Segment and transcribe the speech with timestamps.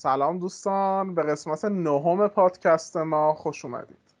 [0.00, 4.14] سلام دوستان به قسمت نهم پادکست ما خوش اومدید.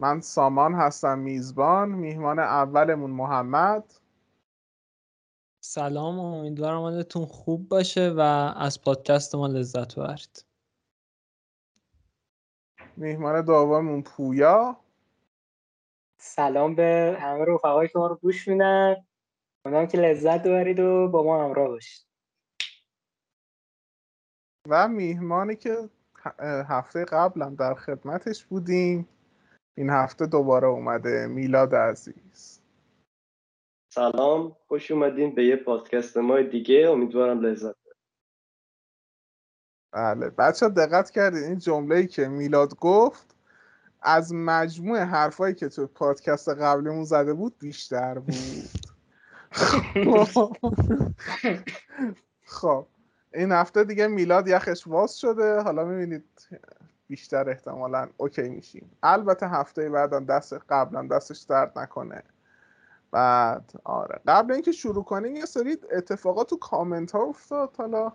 [0.00, 3.94] من سامان هستم میزبان میهمان اولمون محمد.
[5.60, 8.20] سلام امیدوارم حالتون خوب باشه و
[8.56, 10.44] از پادکست ما لذت ببرید.
[12.96, 14.76] میهمان دوممون پویا.
[16.18, 18.96] سلام به همه رفقایی که ما رو گوش میدن.
[19.64, 22.11] امیدوارم که لذت ببرید و با ما همراه باشید.
[24.68, 25.88] و میهمانی که
[26.68, 29.08] هفته قبلم در خدمتش بودیم.
[29.76, 32.60] این هفته دوباره اومده میلاد عزیز.
[33.94, 36.88] سلام خوش اومدین به یه پادکست ما دیگه.
[36.90, 37.74] امیدوارم لذت
[39.92, 43.36] بله بچه دقت کردین این جمله ای که میلاد گفت؟
[44.02, 48.34] از مجموع حرفایی که تو پادکست قبلیمون زده بود بیشتر بود.
[52.44, 52.86] خب.
[53.34, 55.60] این هفته دیگه میلاد یخش واز شده.
[55.60, 56.24] حالا می‌بینید
[57.08, 58.90] بیشتر احتمالا اوکی میشیم.
[59.02, 62.22] البته هفته بعدم دست قبلا دستش درد نکنه.
[63.10, 64.20] بعد آره.
[64.26, 67.70] قبل اینکه شروع کنیم یه سری اتفاقات تو کامنت ها افتاد.
[67.78, 68.12] حالا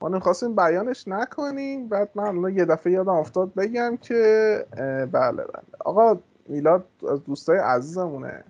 [0.00, 1.88] ما نمی‌خواستیم بیانش نکنیم.
[1.88, 4.66] بعد من یه دفعه یادم افتاد بگم که
[5.12, 5.64] بله بله.
[5.80, 8.44] آقا میلاد از دوستای عزیزمونه.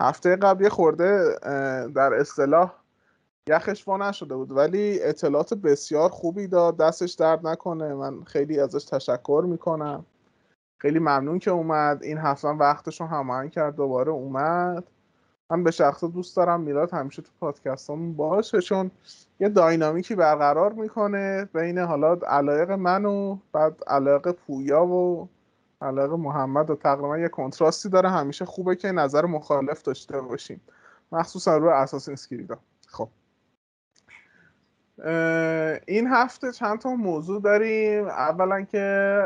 [0.00, 1.38] هفته قبل یه خورده
[1.94, 2.74] در اصطلاح
[3.48, 4.52] یخش وا نشده بود.
[4.52, 6.76] ولی اطلاعات بسیار خوبی داد.
[6.76, 7.94] دستش درد نکنه.
[7.94, 10.04] من خیلی ازش تشکر می‌کنم.
[10.78, 12.02] خیلی ممنون که اومد.
[12.02, 13.76] این هفته وقتش رو هماهنگ کرد.
[13.76, 14.84] دوباره اومد.
[15.50, 16.60] من به شخص دوست دارم.
[16.60, 18.60] میلاد همیشه تو پادکست باشه.
[18.60, 18.90] چون
[19.40, 25.28] یه داینامیکی برقرار می‌کنه بین حالا علایق من و بعد علایق پویا و
[25.82, 28.08] علایق محمد و تقریبا یه کنتراستی داره.
[28.10, 30.60] همیشه خوبه که نظر مخالف داشته باشیم.
[31.12, 32.56] مخصوصا روی اساسین اسکریدا
[32.88, 33.08] خب.
[35.86, 38.06] این هفته چند تا موضوع داریم.
[38.06, 39.22] اولا که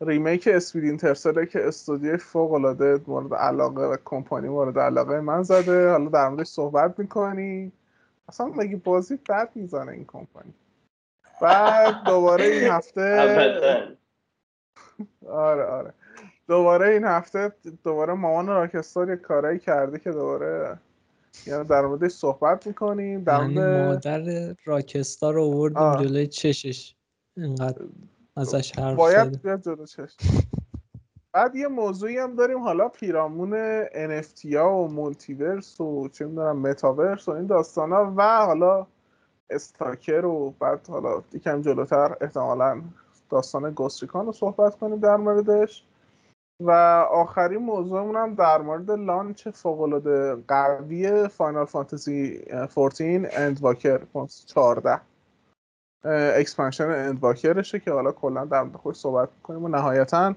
[0.00, 5.90] ریمیک اسپید اینترسله که استودیوی فوق العاده مورد علاقه و کمپانی مورد علاقه من زده.
[5.90, 7.72] حالا در موردش صحبت می‌کنیم
[8.28, 10.54] اصلا مگه بازی بد می‌زنه این کمپانی؟
[11.42, 13.02] بعد دوباره این هفته
[15.28, 15.94] آره آره.
[16.48, 17.52] دوباره این هفته
[17.84, 20.78] دوباره مامان Rockstar یه کارایی کرده که دوباره
[21.46, 26.94] یعنی در موردش صحبت می‌کنیم در یعنی مادر Rockstar رو آوردیم جلوی چشش.
[27.36, 27.84] اینقدر
[28.36, 30.16] ازش حرف باید بیاد جلو چشم
[31.32, 37.28] بعد یه موضوعی هم داریم حالا پیرامون NFT ها و multiverse و چه می‌دونم متاورس
[37.28, 38.86] و این داستان ها و حالا
[39.50, 42.82] Stalker و بعد حالا یکم جلوتر احتمالا
[43.30, 45.84] داستان Ghost Recon رو صحبت کنیم در موردش.
[46.62, 46.70] و
[47.10, 54.00] آخرین موضوعمون هم در مورد لانچ فوقالعاده قوی Final Fantasy 14 Endwalker
[54.46, 55.00] 14
[56.04, 60.34] expansion Endwalker شه که حالا کلا در مورد خودش صحبت می‌کنیم و نهایتا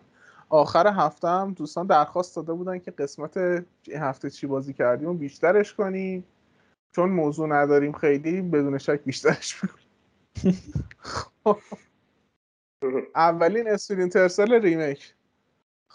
[0.49, 3.63] آخر هفته هم دوستان درخواست داده بودن که قسمت
[3.99, 6.25] هفته چی بازی کردیم و بیشترش کنیم.
[6.95, 9.61] چون موضوع نداریم خیلی بدون شک بیشترش
[13.15, 15.14] اولین اسپرین ترسل ریمیک.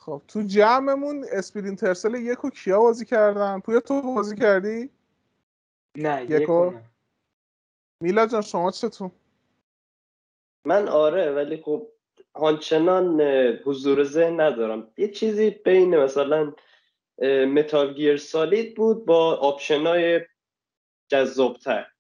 [0.01, 4.91] خب تو جمعمون اسپرین ترسل یکو کیا بازی کردن؟ پویا تو بازی کردی؟
[5.97, 6.73] نه یکو
[8.03, 9.11] میلا جان شما چطور؟
[10.67, 11.89] من آره ولی خب
[12.33, 13.21] آنچنان
[13.65, 14.93] حضور ذهن ندارم.
[14.97, 16.53] یه چیزی بین مثلا
[17.55, 20.21] متال گیر سالید بود با آپشنای
[21.09, 21.93] جذابتر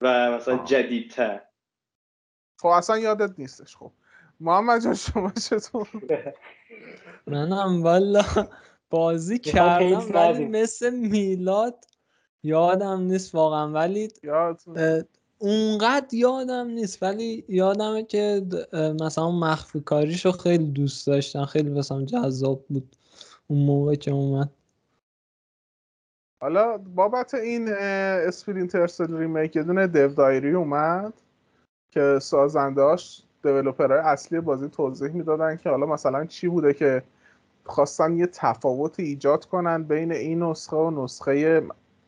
[0.00, 1.42] و مثلا جدیدتر.
[2.60, 3.92] خب اصلا یادت نیستش خب.
[4.40, 5.88] محمد جان شما چطور؟
[7.26, 8.22] منم والا
[8.90, 11.84] بازی کردم ولی مثل میلاد
[12.42, 13.72] یادم نیست واقعا.
[13.72, 14.08] ولی
[15.38, 18.46] اونقدر یادم نیست ولی یادمه که
[19.00, 21.44] مثلا مخفی کاریشو خیلی دوست داشتم.
[21.44, 22.96] خیلی مثلا جذاب بود
[23.46, 24.50] اون موقع که اومد.
[26.40, 31.12] حالا بابت این Splinter Cell remake یه دونه dev diary اومد
[31.90, 37.02] که سازندهاش developer های اصلی بازی توضیح می‌دادن که حالا مثلا چی بوده که
[37.64, 41.62] خواستن یه تفاوت ایجاد کنن بین این نسخه و نسخه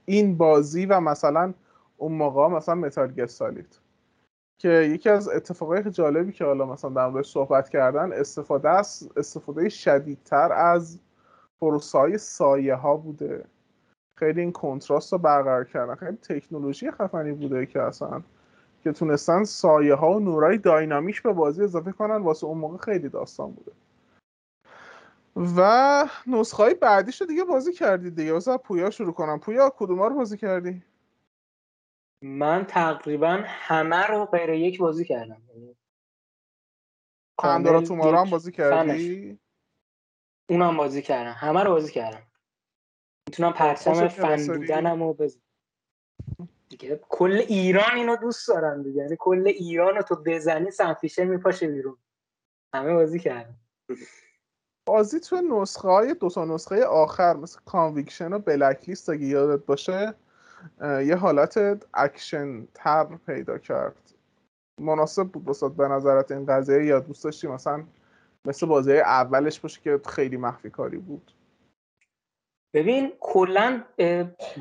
[0.05, 1.55] این بازی و مثلا
[1.97, 3.78] اون موقع مثلا Metal Solid
[4.59, 9.69] که یکی از اتفاقای جالبی که حالا مثلا در موردش صحبت کردن استفاده از استفاده
[9.69, 10.99] شدیدتر از
[11.61, 13.44] پروسه های سایه ها بوده.
[14.19, 15.94] خیلی این کنتراست رو برقرار کردن.
[15.94, 18.23] خیلی تکنولوژی خفنی بوده که اصلا
[18.87, 23.09] که تونستن سایه ها و نورای داینامیش به بازی اضافه کنن واسه اون موقع خیلی
[23.09, 23.73] داستان بوده.
[25.37, 28.33] و نسخه های بعدیش رو دیگه بازی کردی دیگه.
[28.33, 29.41] واسه پویا شروع کنم.
[29.41, 30.83] پویا کدوم رو بازی کردی؟
[32.23, 35.43] من تقریبا همه رو غیر یک بازی کردم.
[35.49, 35.77] یعنی
[37.38, 39.38] Pandora Tomorrow هم بازی کردی؟
[40.49, 41.33] اونم بازی کردم.
[41.33, 42.23] همه رو بازی کردم.
[43.29, 45.41] می‌تونم پرچم فن بودنم رو بزن
[46.68, 49.02] دیگه کل ایران اینو دوست دارم دیگه.
[49.02, 51.96] یعنی کل ایران رو تو بزنی Sam Fisher میپاشه بیرون.
[52.74, 53.54] همه بازی کردم
[54.88, 60.14] بازی تو نسخه های دو تا نسخه آخر مثل Conviction و Blacklist اگه یادت باشه
[60.80, 64.12] یه حالت اکشن تر پیدا کرد.
[64.80, 67.84] مناسب بود بسات به نظرت این قضیه یا دوست داشتی مثلا
[68.44, 71.32] مثل بازی اولش باشه که خیلی مخفی کاری بود؟
[72.74, 73.84] ببین کلا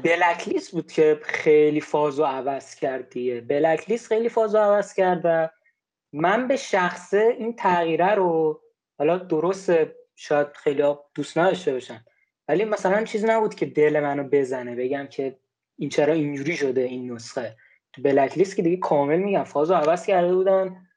[0.04, 5.22] بلک لیست بود که خیلی فازو عوض کرد دیگه بلک لیست خیلی فازو عوض کرد
[5.24, 5.50] و
[6.14, 8.62] من به شخصه این تغییره رو
[8.98, 9.72] حالا درست
[10.16, 10.84] شاید خیلی
[11.16, 12.06] دوست نداشته باشن
[12.48, 15.40] ولی مثلا چیزی نبود که دل منو بزنه بگم که
[15.78, 17.58] این چرا اینجوری شده این نسخه.
[17.94, 20.88] تو بلک که دیگه کامل میگم فازو عوض کرده بودن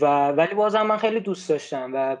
[0.00, 2.16] و ولی بازم من خیلی دوست داشتم و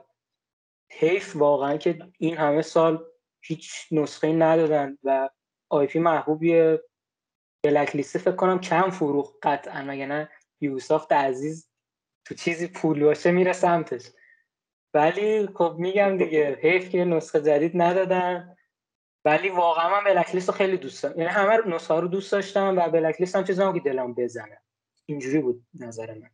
[0.90, 3.04] حیف واقعا که این همه سال
[3.40, 5.30] هیچ نسخه ندادن و
[5.70, 6.78] آی پی محبوبی
[7.64, 10.30] بلک لیست فکر کنم کم فروخ قطعا مگه نه
[10.60, 11.70] یوسافت عزیز
[12.24, 14.10] تو چیزی پول باشه میره سمتش.
[14.94, 18.56] ولی خب میگم دیگه حیف که نسخه جدید ندادن.
[19.24, 21.18] ولی واقعا من بلک لیست رو خیلی دوست دارم.
[21.18, 24.62] یعنی همه نسخه رو دوست داشتم و بلک لیست هم چیزی که دلم بزنه.
[25.06, 26.30] اینجوری بود نظر من.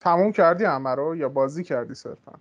[0.00, 2.40] تموم کردی همه یا بازی کردی صرفا؟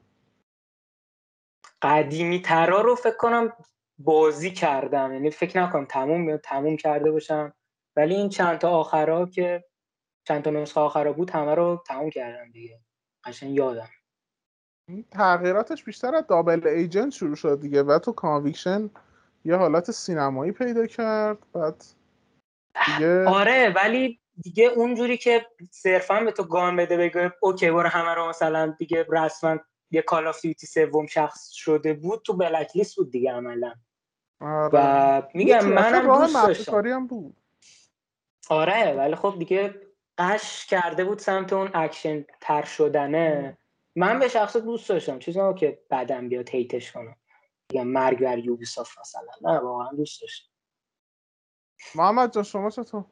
[1.85, 3.53] قدیمی ترا رو فکر کنم
[3.97, 5.13] بازی کردم.
[5.13, 7.53] یعنی فکر نکنم تموم تموم کرده باشم.
[7.95, 9.63] ولی این چند تا آخرا که
[10.27, 12.79] چند تا نسخه آخرا بود همه رو تموم کردم دیگه.
[13.23, 13.89] قشنگ یادم.
[15.11, 17.83] تغییراتش بیشتر از Double Agent شروع شد دیگه.
[17.83, 18.89] و تو Conviction
[19.45, 21.37] یه حالت سینمایی پیدا کرد.
[21.53, 21.83] بعد
[22.85, 28.13] دیگه آره ولی دیگه اونجوری که صرفا به تو gun بده بگه okay برو همه
[28.13, 29.57] رو مثلا دیگه رسما
[29.95, 33.73] یه Call of Duty سوم شخص شده بود تو Blacklist بود دیگه عملا.
[34.41, 34.69] آره.
[34.73, 37.07] و میگم منم دوست داشتم.
[37.07, 37.37] بود.
[38.49, 39.81] آره ولی خب دیگه
[40.17, 43.57] غش کرده بود سمت اون اکشن تر شدنه.
[43.95, 45.19] من به شخص دوست داشتم.
[45.19, 47.15] چیزی که بعدم بیاد hate ش کنم
[47.71, 49.51] میگم مرگ بر Ubisoft مثلا.
[49.51, 50.49] نه واقعا دوست داشتم.
[51.95, 53.05] محمد جان شما چطور؟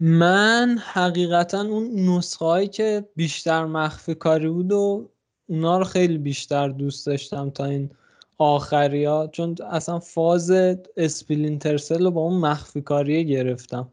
[0.00, 5.10] من حقیقتا اون نسخه هایی که بیشتر مخفی کاری بود و
[5.50, 7.90] اونا رو خیلی بیشتر دوست داشتم تا این
[8.38, 10.50] آخری ها چون اصلا فاز
[10.96, 13.92] Splinter Cell رو با اون مخفی کاریه گرفتم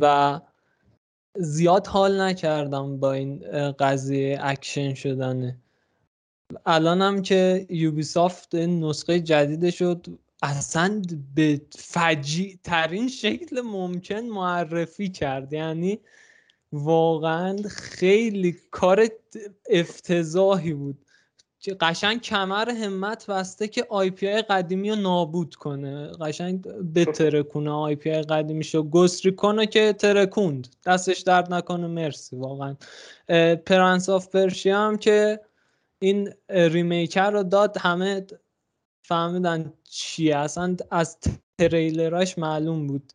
[0.00, 0.40] و
[1.36, 3.38] زیاد حال نکردم با این
[3.72, 5.58] قضیه اکشن شدنه.
[6.66, 10.06] الانم که Ubisoft نسخه جدید شد
[10.42, 11.02] اصلا
[11.34, 15.52] به فجیع ترین شکل ممکن معرفی کرد.
[15.52, 15.98] یعنی
[16.72, 19.08] واقعا خیلی کار
[19.70, 20.98] افتضاحی بود.
[21.80, 26.12] قشنگ کمر همت بسته که IP ی قدیمی رو نابود کنه.
[26.20, 26.62] قشنگ
[26.94, 30.68] بترکونه IP ی قدیمی شو گسری کنه که ترکوند.
[30.86, 31.86] دستش درد نکنه.
[31.86, 32.36] مرسی.
[32.36, 32.76] واقعا.
[33.66, 35.40] Prince of Persia هم که
[35.98, 37.76] این remake رو داد.
[37.78, 38.26] همه
[39.02, 40.36] فهمیدن چیه.
[40.36, 41.18] اصلا از
[41.58, 43.12] تریلراش معلوم بود.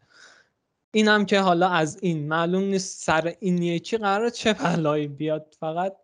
[0.93, 5.55] این هم که حالا از این معلوم نیست سر این یکی قرار چه بلایی بیاد.
[5.59, 5.97] فقط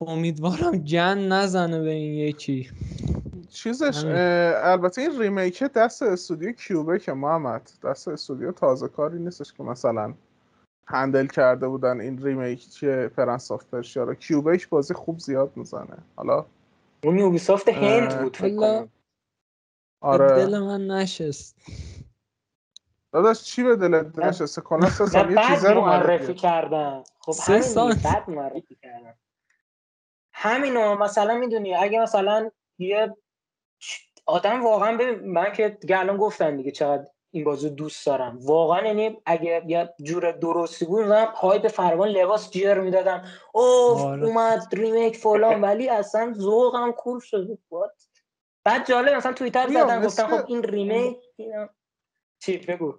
[0.00, 2.70] امیدوارم جن نزنه به این یکی.
[3.48, 7.70] چیزش البته این remake دست استودیو Quebec ه که محمد.
[7.84, 10.14] دست استودیو تازه کاری نیستش که مثلا
[10.86, 14.14] handle کرده بودن این remake که Prince of Persia رو.
[14.14, 15.98] Quebec بازی خوب زیاد می‌زنه.
[16.16, 16.46] حالا
[17.04, 18.88] اون Ubisoft هند بود فکر کنم.
[20.00, 20.28] آره.
[20.28, 21.56] دل من نشست.
[23.12, 27.02] داداش چی به دلت؟ نشسته کلا سه سال یه چیزا رو معرفی کردن.
[27.20, 27.94] خب سه سال.
[27.94, 29.14] بعد معرفی کردن.
[30.32, 33.16] همینو مثلا می‌دونی اگه مثلا یه
[34.26, 38.38] آدم واقعا ببین من که دیگه الان گفتم دیگه چقدر این بازو دوست دارم.
[38.42, 41.28] واقعا یعنی اگه یه جور درستی بود من
[41.62, 43.24] به فروان لباس جر می‌دادم.
[43.52, 44.26] اوه آره.
[44.26, 47.58] اومد remake فلان ولی اصلا ذوقم کور شده.
[47.68, 47.90] بود
[48.64, 51.16] بعد جالب مثلا توییتر زدم گفتم خب این remake
[52.46, 52.94] چی؟ بگو.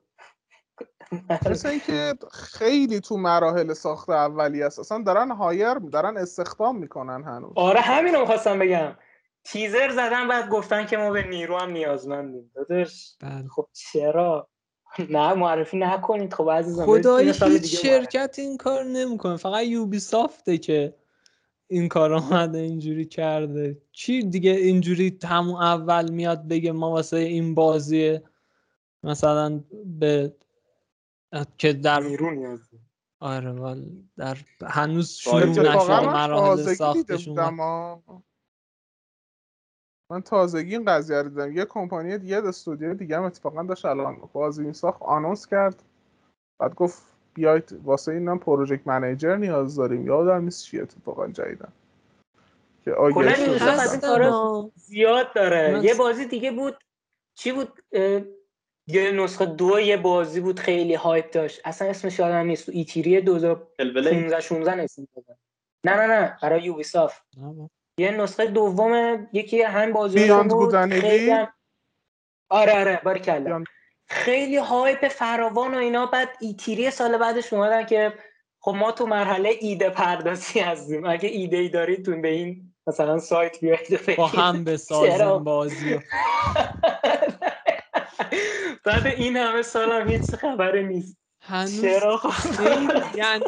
[1.50, 4.80] مثل اینکه خیلی تو مراحل ساخت اولی است.
[4.80, 7.54] اصلا دارن hire دارن استخدام می‌کنن هنوز.
[7.56, 8.96] آره همین رو می‌خواستم بگم.
[9.44, 12.52] تیزر زدن بعد گفتن که ما به نیرو هم نیازمندیم.
[12.56, 13.48] داداش بله.
[13.48, 14.50] خب چرا؟
[15.10, 16.34] نه معرفی نکنید.
[16.34, 19.38] خب عزیزم خدایی هیچ شرکت این کار نمی‌کنه.
[19.38, 20.96] فقط یوبی سافته که
[21.68, 23.82] این کار آمده اینجوری کرده.
[23.92, 28.20] چی دیگه اینجوری همون اول میاد بگه ما واسه این بازی
[29.08, 29.64] مثلا
[30.00, 30.36] به
[31.58, 32.60] که در نیرو نیاز
[33.20, 33.82] آره
[34.18, 34.38] در
[34.68, 37.28] هنوز شروع نشده مراحل ساختش
[40.12, 41.58] من تازگی این قضیه رو دیدم.
[41.58, 45.84] یه کمپانی دیگه استودیو دیگه هم اتفاقا داشت الان بازی این ساخت آنونس کرد.
[46.60, 50.08] بعد گفت بیاید واسه اینم پروژکت منیجر نیاز داریم.
[50.08, 51.72] یادم نیست چیه اتفاقا جدیدن
[52.86, 52.96] که
[54.76, 55.80] زیاد داره.
[55.84, 56.78] یه بازی دیگه بود.
[57.38, 57.80] چی بود؟
[58.88, 61.62] یه نسخه دو یه بازی بود خیلی هایپ داشت.
[61.66, 62.66] اصلا اسمش یادم نیست.
[62.66, 65.08] تو ایتیری 2015 16 اسم
[65.84, 66.38] نه نه نه.
[66.42, 67.20] برای یوبی صاف
[67.98, 70.76] یه نسخه دوم یکی همین بازی بود.
[70.92, 71.48] خیلی هم...
[72.50, 73.02] آره آره.
[73.04, 73.64] بارکلا
[74.06, 76.06] خیلی هایپ فراوان و اینا.
[76.06, 78.14] بعد ایتیری سال بعدش اومدن که
[78.60, 81.06] خب ما تو مرحله ایده پردازی هستیم.
[81.06, 86.00] اگه ایده ای دارید تو به این مثلا سایت بیاید با هم بسازیم بازی
[88.86, 91.18] بعد این همه سال هم هیچ خبری نیست.
[91.42, 92.22] هنوز چرا؟
[93.16, 93.46] یعنی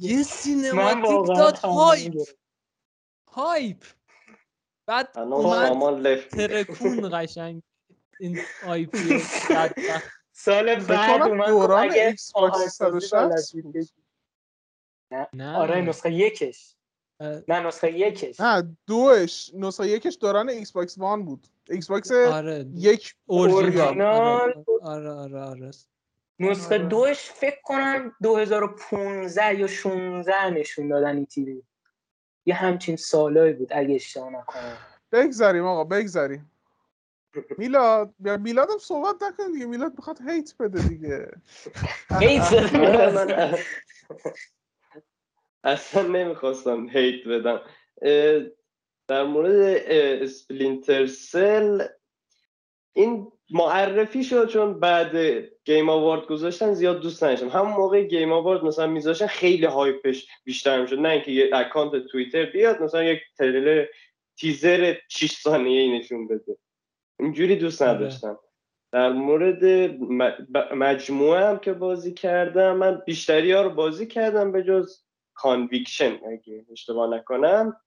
[0.00, 2.14] یه cinematic داد hype.
[3.28, 3.84] hype.
[4.86, 5.08] بعد
[6.30, 7.62] ترکون قشنگ.
[8.20, 9.18] این IP
[10.32, 12.82] سال بعد اومد دوران Xbox
[15.32, 15.56] نه.
[15.56, 16.77] آره نسخه یکش.
[17.20, 18.40] نه نسخه یکش.
[18.40, 19.50] نه دوش.
[19.54, 21.46] نسخه یکش دوران Xbox One بود.
[21.70, 22.66] Xbox آره.
[22.74, 24.02] یک اورجینال.
[24.82, 25.70] آره آره آره
[26.40, 26.84] نسخه آره.
[26.88, 31.62] دوش فکر کنم 2015 یا 16 نشون دادن این تیوی
[32.46, 34.76] یه همچین سالایی بود اگه اشتباه نکنم.
[35.12, 36.50] بگذاریم آقا بگذاریم
[37.58, 39.66] میلاد میلاد هم صحبت نکن دیگه.
[39.66, 41.30] میلاد بخواد hate بده دیگه.
[42.20, 42.52] hate
[43.14, 43.58] بده.
[45.64, 47.60] اصلا نمی‌خواستم hate بدم.
[49.08, 49.52] در مورد
[50.22, 51.86] Splinter Cell
[52.92, 55.16] این معرفی شد چون بعد
[55.64, 57.48] Game Award گذاشتن زیاد دوست نداشتم.
[57.48, 60.98] همون موقع Game Award مثلا میذاشتن خیلی hype ش بیشتر می‌شد.
[60.98, 63.86] نه اینکه یه اکانت توییتر بیاد مثلا یک تریلر
[64.38, 66.56] تیزر 6 ثانیه ای نشون بده.
[67.20, 67.92] اینجوری دوست آره.
[67.92, 68.38] نداشتم.
[68.92, 69.64] در مورد
[70.74, 75.04] مجموعه هم که بازی کردم من بیشتری ها رو بازی کردم به جز
[75.38, 77.80] Conviction اگه اشتباه نکنم.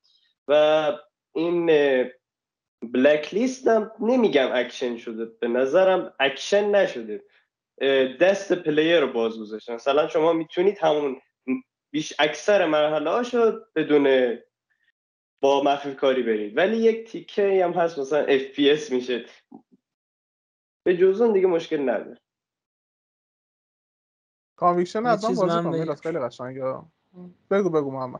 [0.47, 0.91] و
[1.35, 1.65] این
[2.81, 7.23] Blacklist هم نمیگم اکشن شده به نظرم اکشن نشده.
[8.21, 9.73] دست player رو باز گذاشتن.
[9.73, 11.21] مثلا شما می‌تونید همون
[11.91, 14.37] بیش اکثر مرحله ها شد بدون
[15.41, 16.57] با مخفی کاری برید.
[16.57, 19.25] ولی یک تیکه هم هست مثلا FPS میشه.
[20.83, 22.19] به جز اون دیگه مشکل نداره.
[24.55, 26.81] Conviction از بازی کنم خیلی قشنگه.
[27.51, 28.19] بگو بگو محمد.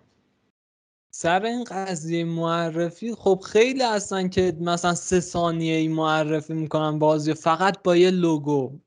[1.14, 7.34] سر این قضیه معرفی خب خیلی هستن که مثلا سه ثانیه ای معرفی می‌کنن بازی
[7.34, 8.80] فقط با یه لوگو.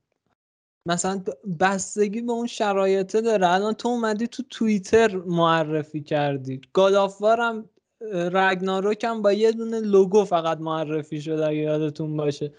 [0.86, 1.22] مثلا
[1.60, 3.48] بستگی به اون شرایطه داره.
[3.48, 6.60] الان تو اومدی تو توییتر معرفی کردی.
[6.72, 7.68] God of War هم
[8.12, 12.52] Ragnarok هم با یه دونه لوگو فقط معرفی شده اگه یادتون باشه.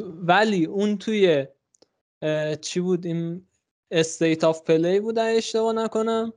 [0.00, 1.46] ولی اون توی
[2.60, 3.46] چی بود؟ این
[3.90, 6.32] State of Play بود اشتباه نکنم.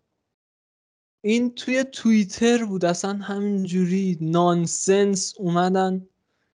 [1.21, 6.07] این توی توییتر بود اصلا همینجوری nonsense اومدن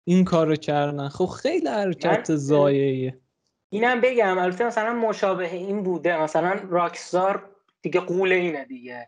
[0.03, 1.09] این کارو کردن.
[1.09, 3.19] خب خیلی حرکت ضایعیه.
[3.69, 6.21] اینم بگم البته مثلا مشابه این بوده.
[6.21, 7.49] مثلا Rockstar
[7.81, 9.07] دیگه غول اینه دیگه.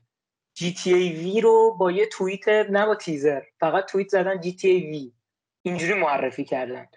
[0.53, 5.11] GTA V رو با یه توییت نه با تیزر فقط توییت زدن GTA V.
[5.61, 6.87] اینجوری معرفی کردن.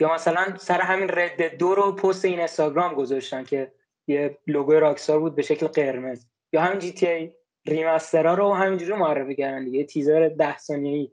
[0.00, 3.72] یا مثلا سر همین رد دو رو پست این اینستاگرام گذاشتن که
[4.06, 6.26] یه لوگو راکستار بود به شکل قرمز.
[6.52, 7.32] یا همین جی تی ای
[7.66, 11.10] ریمسترها رو همینجوری معرفی کردن دیگه تیزر ده ثانیه‌ای.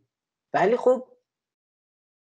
[0.54, 1.08] ولی خب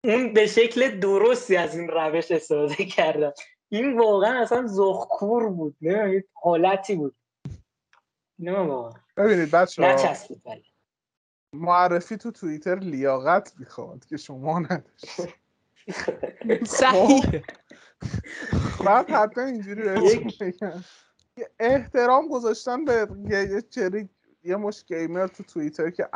[0.04, 3.32] اون به شکل درستی از این روش استفاده کردن.
[3.68, 7.16] این واقعا اصلا زخکور بود نه حالتی بود.
[8.38, 9.00] نه واقعا.
[9.16, 10.64] ببینید بچه نچسبید ولی.
[11.52, 15.20] معرفی تو توییتر لیاقت می‌خواد که شما نداشت
[16.66, 17.42] صحیح.
[18.84, 19.82] بعد حتی اینجوری
[21.58, 24.08] احترام گذاشتن به یه چری
[24.44, 26.08] یه مش گیمر تو توییتر که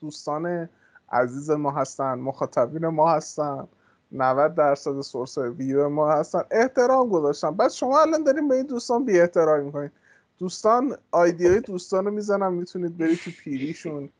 [0.00, 0.68] دوستان
[1.12, 3.68] عزیز ما هستن مخاطبین ما هستن
[4.12, 6.42] 90 درصد سورس ویو ما هستن.
[6.50, 7.50] احترام گذاشتن.
[7.50, 9.92] بعد شما الان داریم به این دوستان بی احترامی می‌کنید
[10.38, 14.10] دوستان آیدی های دوستان رو می‌زنم می‌تونید برید تو پیریشون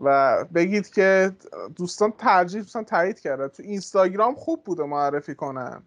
[0.00, 1.32] و بگید که
[1.76, 5.82] دوستان ترجیح دوستان تایید کرده تو اینستاگرام خوب بوده معرفی کنن.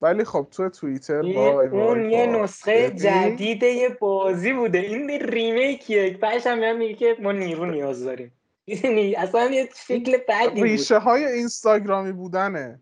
[0.00, 4.78] ولی خب تو توییتر وای اون یه نسخه جدید یه بازی بوده.
[4.78, 6.18] این ریمیکیه.
[6.22, 8.32] بعدش هم میگه که ما نیرو نیاز داریم.
[8.66, 12.80] می‌دونی اصلا یه شکل بعدی ریشه های اینستاگرامی بودنه.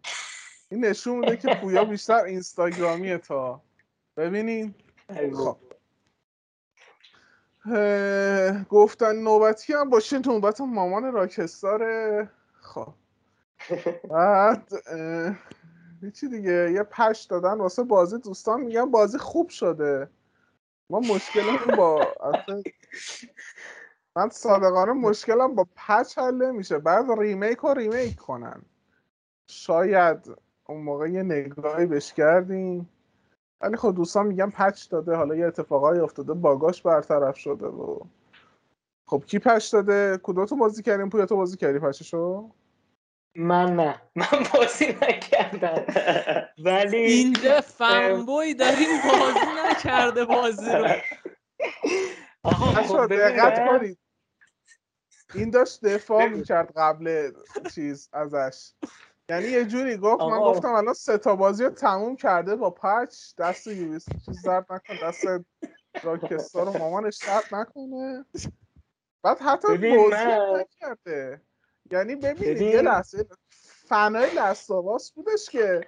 [0.71, 3.62] این نشون میده که پویا بیشتر اینستاگرامیه تا.
[4.16, 4.75] ببینین.
[5.35, 5.57] خب.
[8.69, 12.28] گفتن نوبتی هم تو نوبت مامان راکستاره.
[12.61, 12.95] خب.
[14.11, 14.73] بعد
[16.11, 20.09] چی دیگه؟ یه پش دادن واسه بازی دوستان میگن بازی خوب شده.
[20.91, 22.07] ما مشکل با
[24.17, 26.79] من صادقانه مشکلم با پچ حل نمیشه.
[26.79, 28.63] بعد ریمیک رو ریمیک کنن.
[29.47, 30.19] شاید
[30.67, 32.89] اون موقع یه نگاهی بهش کردیم.
[33.61, 35.15] ولی خب دوستان میگن پچ داده.
[35.15, 36.35] حالا یه اتفاقایی افتاده.
[36.35, 37.99] باگاش برطرف شده و
[39.07, 42.51] خب کی پچ داده؟ کدوم بازی کردیم؟ پویا تو بازی کردی پچشو
[43.35, 44.03] من نه.
[44.17, 45.87] من بازی نکردم.
[46.65, 50.87] ولی اینجا فنبوی داریم بازی نکرده بازی رو.
[52.43, 53.99] آقا خب دقت کنید.
[55.35, 57.33] این داشت دفاع می‌کرد قبل
[57.75, 58.73] چیز ازش.
[59.29, 63.15] یعنی یه جوری گفت من گفتم الان سه تا بازی رو تموم کرده با پچ
[63.39, 65.25] دست یویس چیز زرد نکن دست
[66.03, 68.25] راکستار رو مامانش درد نکنه.
[69.23, 71.43] بعد حتی بازی نکرده.
[71.93, 73.27] یعنی ببینید یه لحظه
[73.89, 75.87] فنای لستاواس بودش که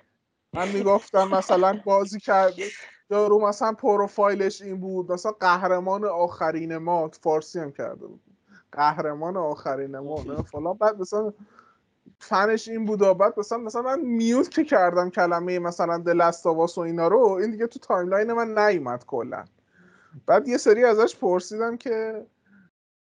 [0.53, 2.65] من می‌گفتم مثلا بازی کرده
[3.11, 8.21] رو مثلا پروفایلش این بود مثلا قهرمان آخرین ما فارسی هم کرده بود.
[8.73, 10.75] قهرمان آخرین ما فلان.
[10.75, 11.33] بعد مثلا
[12.19, 16.50] فنش این بود و بعد مثلا مثلا من mute که کردم کلمه مثلا The Last
[16.50, 19.45] of Us و اینا رو این دیگه تو timeline من نیومد کلا.
[20.27, 22.27] بعد یه سری ازش پرسیدم که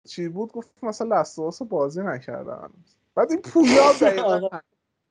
[0.08, 2.74] چی بود؟ گفت مثلا Last of Us بازی نکردم
[3.16, 4.50] بعد این پویا دقیقا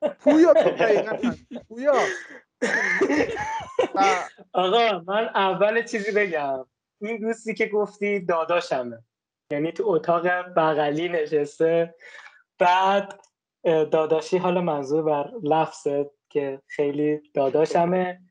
[0.23, 1.17] پویا تو دقیقا
[1.67, 1.93] پویا.
[4.53, 6.65] آقا من اول چیزی بگم.
[7.01, 8.99] این دوستی که گفتی داداشمه.
[9.51, 11.95] یعنی تو اتاق بغلی نشسته.
[12.59, 13.21] بعد
[13.63, 18.21] داداشی حالا منظور بر لفظه که خیلی داداشمه.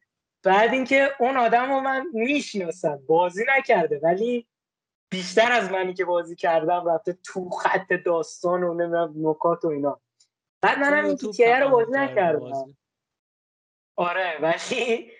[0.42, 2.98] بعد اینکه اون آدم رو من می‌شناسم.
[3.06, 4.46] بازی نکرده ولی
[5.12, 10.00] بیشتر از منی که بازی کردم رفته تو خط داستان و نمی‌دونم نکات و اینا.
[10.60, 12.76] بعد منم این تیکه رو بازی نکردم.
[13.96, 15.12] آره ولی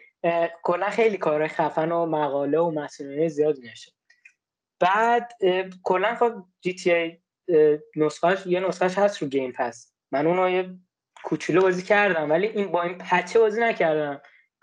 [0.63, 3.93] کلا خیلی کار خفن و مقاله و مسئله زیاد نشه
[4.81, 5.33] بعد
[5.83, 7.19] کلا خب جی تی ای
[7.97, 10.79] نسخهش یه نسخهش هست رو گیم پس من اونو یه
[11.25, 14.23] کوچولو بازی کردم ولی این با این پچه بازی نکردم.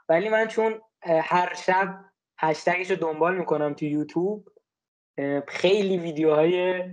[0.09, 2.05] ولی من چون هر شب
[2.39, 4.47] هشتگش رو دنبال می‌کنم تو یوتیوب
[5.47, 6.83] خیلی ویدیوهای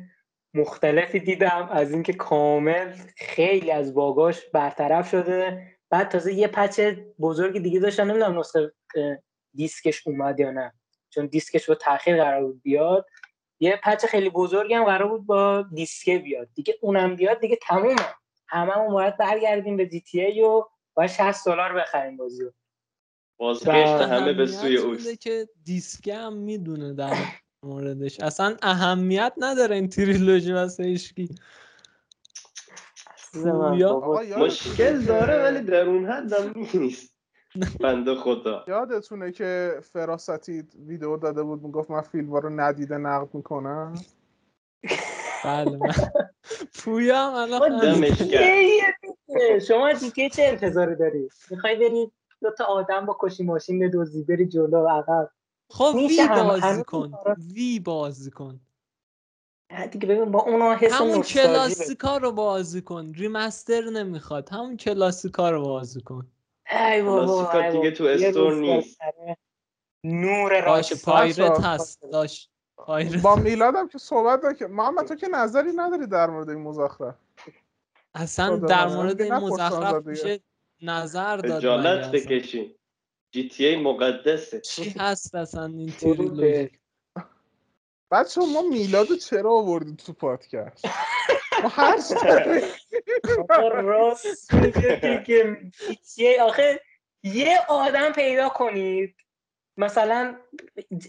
[0.55, 1.69] مختلفی دیدم.
[1.73, 5.63] از اینکه کامل خیلی از باگاش برطرف شده.
[5.91, 6.81] بعد تازه یه پچ
[7.21, 8.73] بزرگ دیگه داشتن نمی‌دونم نسخه
[9.55, 10.73] دیسکش اومد یا نه.
[11.11, 13.07] چون دیسکش با تاخیر قرار بود بیاد.
[13.61, 16.49] یه پچ خیلی بزرگی هم قرار بود با دیسکه بیاد.
[16.55, 17.97] دیگه اونم بیاد دیگه تمومه.
[18.49, 22.53] هممون باید برگردیم به جی تی ای و باید 60 دلار بخریم بازی رو
[23.37, 25.21] بازگشت همه به سوی اوست.
[25.21, 27.15] که دیسکه هم می‌دونه در
[27.67, 28.21] موردش.
[28.21, 31.29] اصلا اهمیت نداره این تریلوژی واسه ایشکی.
[34.37, 37.13] مشکل داره ولی در اون حد هم نیست.
[37.81, 38.65] بنده خدا.
[38.69, 43.95] یادتونه که فراستی ویدیو داده بود می‌گفت من فیلم رو ندیده نقد می‌کنم؟
[45.45, 45.79] بله
[46.85, 48.05] پویا هم الان
[49.69, 54.47] شما دیگه چه انتظاری داری؟ می‌خوای بری دو تا آدم با کشی ماشین بدوزی بری
[54.47, 55.31] جلو عقب.
[55.71, 57.13] خب وی بازی کن.
[57.55, 58.61] وی بازی کن.
[59.91, 63.13] دیگه ببین با اونا حس همون کلاسیکا رو بازی کن.
[63.15, 64.49] ریمستر نمی‌خواد.
[64.49, 66.33] همون کلاسیکا رو بازی کن.
[66.71, 68.99] ای بابا دیگه تو استور نیست.
[70.05, 72.03] نور راش پایرت هست.
[72.13, 72.51] داشت
[73.23, 77.15] با میلادم که صحبت که محمد تو که نظری نداری در مورد این مزخرف؟
[78.15, 80.41] اصلا در مورد این مزخرف میشه
[80.83, 82.75] نظر داد جالت بکشین
[83.37, 84.61] جی تی ای مقدسه.
[84.61, 86.71] چی هست اصلا این تریلوژی
[88.11, 90.85] بچه ما میلادو چرا آوردی تو پادکست؟
[91.63, 91.97] ما هر
[93.81, 94.55] راست
[96.41, 96.81] آخه
[97.23, 99.17] یه آدم پیدا کنید
[99.77, 100.37] مثلا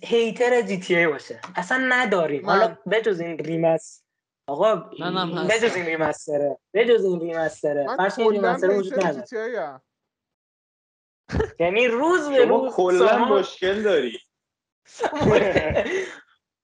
[0.04, 1.42] هیتر جی تی ای باشه.
[1.56, 2.46] اصلا نداریم.
[2.46, 2.60] من...
[2.60, 4.04] حالا بجز این ریمس.
[4.48, 4.76] آقا
[5.50, 6.58] بجز این ریمستره.
[6.74, 7.88] بجز این ریمستره.
[7.98, 9.82] فرش این ریمستره وجود نداره.
[11.60, 14.20] یعنی روز به روز کلا مشکل داری.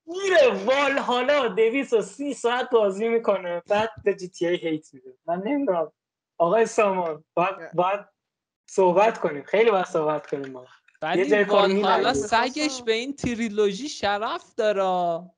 [0.05, 4.93] میره وال حالا دویس و سی ساعت بازی می‌کنه بعد به جی تی ای هیت
[4.93, 5.17] میده.
[5.25, 5.91] من نمی‌دونم.
[6.37, 7.99] آقای سامان باید, باید
[8.69, 9.43] صحبت کنیم.
[9.43, 10.65] خیلی باید صحبت کنیم ما.
[11.01, 11.43] ولی
[11.81, 15.29] حالا سگش به این تریلوژی شرف داره.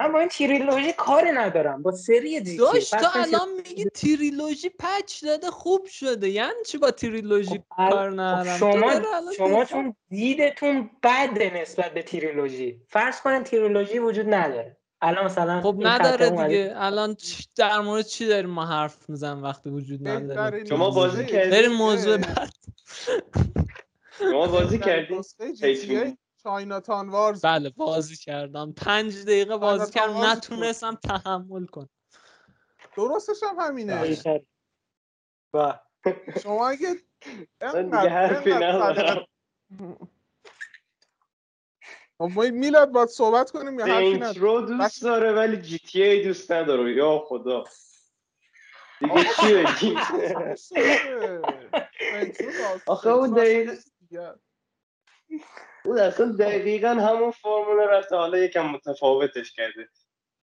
[0.00, 1.82] من با این تریلوژی کاری ندارم.
[1.82, 2.58] با سری دیگه.
[2.58, 6.28] داشت تو الان میگی تریلوژی پچ داده خوب شده.
[6.28, 8.92] یعنی چی با تریلوژی خب کار خب ندارم؟ شما
[9.36, 12.80] شما چون دیدتون بده نسبت به تریلوژی.
[12.88, 14.76] فرض کنین تریلوژی وجود نداره.
[15.02, 16.72] الان مثلا خب نداره دیگه.
[16.76, 17.16] الان
[17.56, 22.16] در مورد چی داریم ما حرف می‌زنیم وقتی وجود نداره؟ شما بازی کردید بریم موضوع
[22.16, 22.50] بعد.
[24.18, 25.18] شما بازی کردید
[26.42, 28.72] چایناتان وارز بله بازی کردم.
[28.72, 30.16] پنج دقیقه بازی کردم.
[30.16, 31.88] نتونستم تحمل کنم.
[32.96, 34.18] درستش هم همینه.
[35.52, 35.80] با.
[36.42, 36.88] شما اگه
[37.60, 39.26] من دیگه حرفی ندارم
[42.52, 46.52] میلاد باید صحبت کنیم یا حرفی ندارم رو دوست داره ولی جی تی ای دوست
[46.52, 46.94] نداره.
[46.94, 47.64] یا خدا.
[49.00, 49.98] دیگه چی بگیم؟
[52.86, 53.78] آخه اون دقیقه
[55.84, 58.16] اون اصلا دقیقا همون فرمول رفته.
[58.16, 59.88] حالا یکم متفاوتش کرده.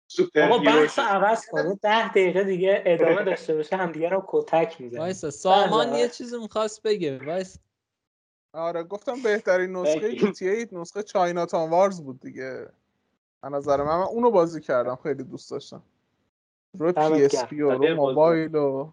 [0.08, 3.76] سوپر آقا بحث عوض کنه ده دقیقه دیگه ادامه داشته باشه.
[3.76, 7.18] هم دیگه رو کتک می‌زنه وایسا سامان یه چیزی می‌خواست بگه.
[7.18, 7.58] وایس.
[8.52, 10.06] آره گفتم بهترین نسخه
[10.40, 12.66] ای نسخه Chinatown Wars بود دیگه.
[13.42, 14.98] از نظر من, من اونو بازی کردم.
[15.02, 15.82] خیلی دوست داشتم.
[16.78, 18.92] روی PSP و رو موبایل و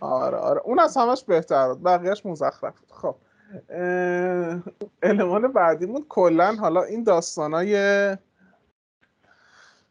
[0.00, 0.60] آره آره.
[0.64, 1.82] اون از همش بهتر بود.
[1.82, 2.92] بقیهش مزخرف بود.
[2.92, 3.16] خب.
[5.02, 7.76] المان بعدیمون کلا حالا این داستانای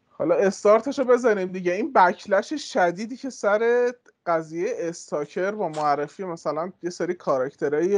[0.08, 1.72] حالا استارتش رو بزنیم دیگه.
[1.72, 3.92] این بکلش شدیدی که سر
[4.26, 7.96] قضیه استاکر با معرفی مثلا یه سری کاراکترهای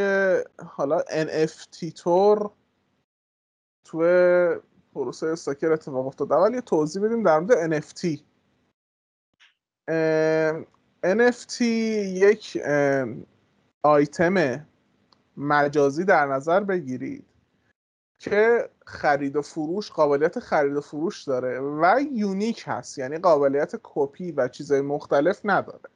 [0.67, 2.51] حالا NFT تور
[3.85, 3.99] تو
[4.95, 6.35] پروسه استاکر اتفاق افتاده.
[6.35, 8.19] ولی توضیح بدیم در مورد NFT
[11.05, 12.59] NFT یک
[13.83, 14.67] آیتم
[15.37, 17.25] مجازی در نظر بگیرید
[18.19, 22.99] که خرید و فروش قابلیت خرید و فروش داره و یونیک هست.
[22.99, 25.91] یعنی قابلیت کپی و چیزهای مختلف نداره.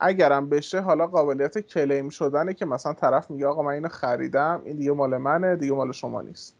[0.00, 4.76] اگرم بشه حالا قابلیت کلیم شدنه که مثلا طرف میگه آقا من اینو خریدم این
[4.76, 6.56] دیگه مال منه دیگه مال شما نیست.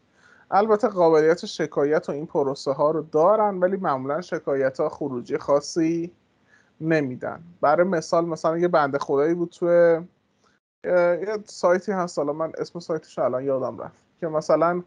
[0.51, 6.11] البته قابلیت شکایت و این پروسه ها رو دارن ولی معمولا شکایت ها خروجی خاصی
[6.81, 7.43] نمیدن.
[7.61, 10.01] برای مثال مثلا یه بنده خدایی بود توی
[10.85, 14.83] یه سایتی هست حالا من اسم سایتش الان یادم رفت که مثلا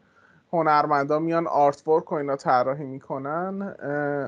[0.52, 3.74] هنرمندا میان artwork و اینا طراحی می‌کنن.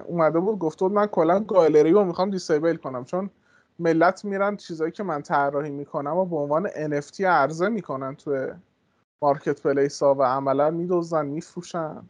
[0.07, 3.31] اومده بود گفته بود من کلا گالری رو می‌خوام disable کنم چون
[3.79, 8.49] ملت میرن چیزایی که من طراحی می‌کنم و به عنوان NFT عرضه می‌کنن توی
[9.23, 12.03] marketplace ها و عملا میدزدن میفروشن.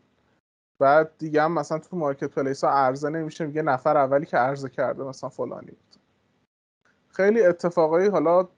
[0.81, 5.03] بعد دیگه هم مثلا تو marketplace ها عرضه نمیشه میگه نفر اولی که عرضه کرده
[5.03, 5.97] مثلا فلانی بود.
[7.09, 8.49] خیلی اتفاقایی حالا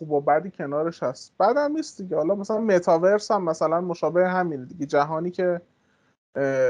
[0.00, 1.32] خوب و بدی کنارش هست.
[1.38, 2.16] بعدم نیست دیگه.
[2.16, 4.86] حالا مثلا متاورس هم مثلا مشابه همینه دیگه.
[4.86, 5.60] جهانی که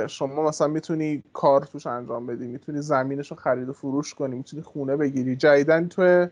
[0.06, 4.62] شما مثلا می‌تونی کار توش انجام بدی می‌تونی زمینش رو خرید و فروش کنی می‌تونی
[4.62, 5.36] خونه بگیری.
[5.36, 6.26] جدیدا تو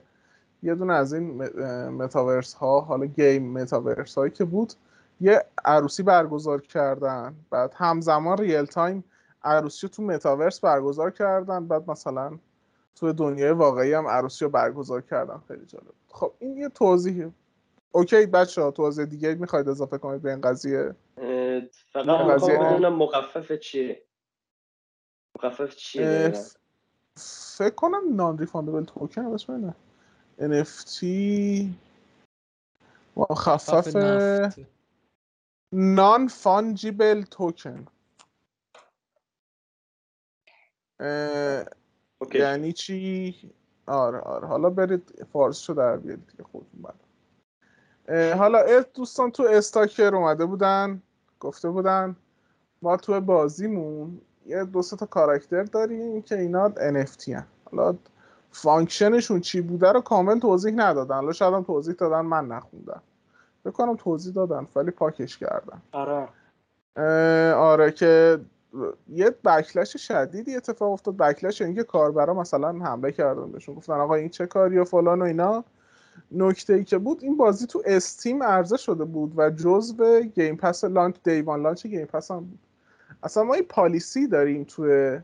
[0.62, 1.42] یه دونه از این
[1.88, 4.72] متاورس ها حالا game متاورس هایی که بود
[5.20, 7.34] یه عروسی برگزار کردن.
[7.50, 9.04] بعد همزمان real time
[9.42, 11.66] عروسی تو متاورس برگزار کردن.
[11.66, 12.38] بعد مثلا
[12.94, 15.40] تو دنیای واقعی هم عروسی رو برگزار کردن.
[15.48, 15.84] خیلی جالب.
[16.10, 17.32] خب این یه توضیحه.
[17.92, 20.94] okay بچه ها توضیح دیگه می‌خواید اضافه کنید به این قضیه؟
[21.92, 24.04] فقط قضیه بدونم مخفف چیه؟
[25.36, 26.32] مخفف چیه
[27.56, 29.74] فکر کنم non-refundable token اسم نه.
[30.38, 31.04] NFT
[33.16, 33.96] مخفف
[35.72, 37.86] non-fungible token.
[42.34, 43.54] یعنی چی؟
[43.88, 44.46] آره آره.
[44.46, 46.94] حالا برید فارسشو در بیارید دیگه خودتون بعد
[48.38, 51.02] حالا دوستان تو Stalker اومده بودن
[51.40, 52.16] گفته بودن
[52.82, 57.46] ما تو بازیمون یه دو تا کاراکتر داریم که اینا NFT هن.
[57.70, 57.94] حالا
[58.50, 61.14] function شون چی بوده رو کامل توضیح ندادن.
[61.14, 63.02] حالا شاید هم توضیح دادن من نخوندم.
[63.64, 65.82] فکر کنم توضیح دادن ولی پاکش کردن.
[65.92, 66.28] آره.
[67.54, 68.40] آره که
[69.08, 71.16] یه backlash شدیدی اتفاق افتاد.
[71.16, 73.74] backlash اینکه کاربرا مثلا حمله کردن بهشون.
[73.74, 75.64] گفتن آقا این چه کاریه و فلان و اینا.
[76.32, 80.84] نکته ای که بود این بازی تو Steam عرضه شده بود و جزو Game Pass
[80.84, 82.58] launch day one launch Game Pass هم بود.
[83.22, 85.18] اصلا ما این policy داریم تو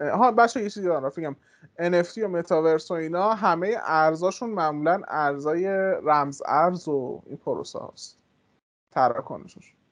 [0.00, 1.36] ها بچه یه چیزی دارم فکرم
[1.78, 5.66] NFT و متاورس و اینا همه ارزاشون معمولا ارزای
[6.02, 8.18] رمز ارز و این پروسه هاست.
[8.90, 9.83] تراکنششون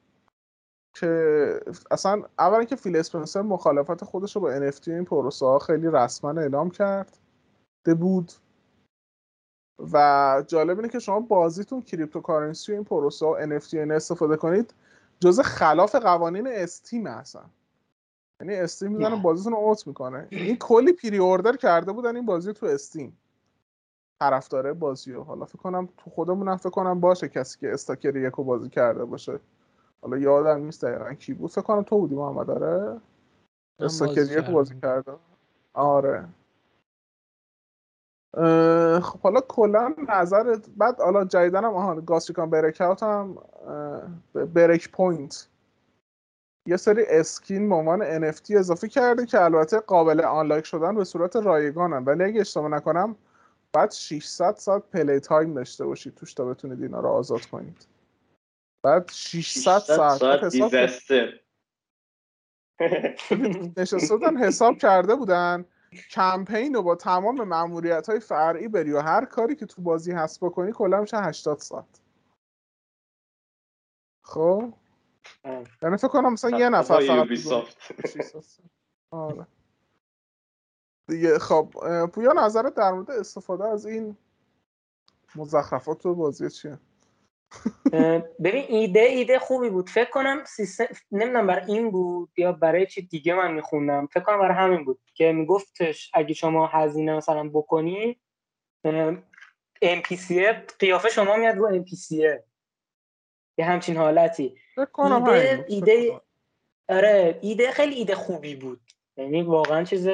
[0.93, 1.59] که
[1.91, 6.31] اصلا اولا که Phil Spencer مخالفت خودش رو با NFT این پروسه ها خیلی رسما
[6.31, 7.17] اعلام کرد
[7.83, 8.31] ده بود.
[9.93, 14.73] و جالب اینه که شما بازیتون cryptocurrency و این پروسه ها NFT این استفاده کنید
[15.19, 17.49] جز خلاف قوانین Steam هستن
[18.41, 20.27] یعنی Steam می‌زنه بازیتون رو out می‌کنه.
[20.29, 23.17] این کلی pre-order کرده بودن این بازی تو Steam.
[24.19, 25.23] طرفدار بازی رو.
[25.23, 29.39] حالا فکر کنم تو خودمون فکر کنم باشه کسی که Stalker یکو بازی کرده باشه.
[30.03, 31.51] حالا یادم نیست دقیقا کی بود.
[31.51, 33.01] فکر کنم تو بودی محمد داره
[33.79, 35.11] Stalker یکو بازی کرده
[35.73, 36.27] آره.
[39.01, 43.37] خب حالا کلا نظر بعد حالا جدیدن هم آهان Ghost Recon Breakout هم
[44.53, 45.47] Breakpoint.
[46.67, 51.35] یه سری skin به عنوان NFT اضافه کرده که البته قابل unlock شدن به صورت
[51.35, 52.05] رایگانن.
[52.05, 53.15] ولی اگه اشتباه نکنم
[53.73, 57.92] بعد 600 ساعت play time داشته باشید توش تا بتونید اینا رو آزاد کنید.
[58.83, 60.75] بعد 600 ساعت, ساعت حساب
[63.77, 65.65] نشسته بودن حساب کرده بودن.
[66.11, 70.43] کمپین رو با تمام ماموریت های فرعی بری و هر کاری که تو بازی هست
[70.43, 72.01] بکنی کلا میشه 80 ساعت.
[74.21, 74.73] خب؟
[75.81, 77.27] یعنی فکر کنم مثلا یه نفر فقط
[79.11, 79.47] آره.
[81.07, 81.73] دیگه خب
[82.13, 84.17] پویا نظرت در مورد استفاده از این
[85.35, 86.79] مزخرفات تو بازی چیه؟
[88.43, 89.89] ببین ایده ایده خوبی بود.
[89.89, 94.07] فکر کنم سیستم نمی‌دونم برای این بود یا برای چی دیگه من میخوندم.
[94.07, 98.19] فکر کنم برای همین بود که میگفتش اگه شما هزینه مثلا بکنی
[99.85, 100.33] NPC
[100.79, 102.11] قیافه شما میاد رو NPC
[103.57, 104.55] یه همچین حالتی.
[104.97, 106.21] ایده ایده
[106.89, 108.81] آره ایده خیلی ایده خوبی بود.
[109.17, 110.07] یعنی واقعا چیز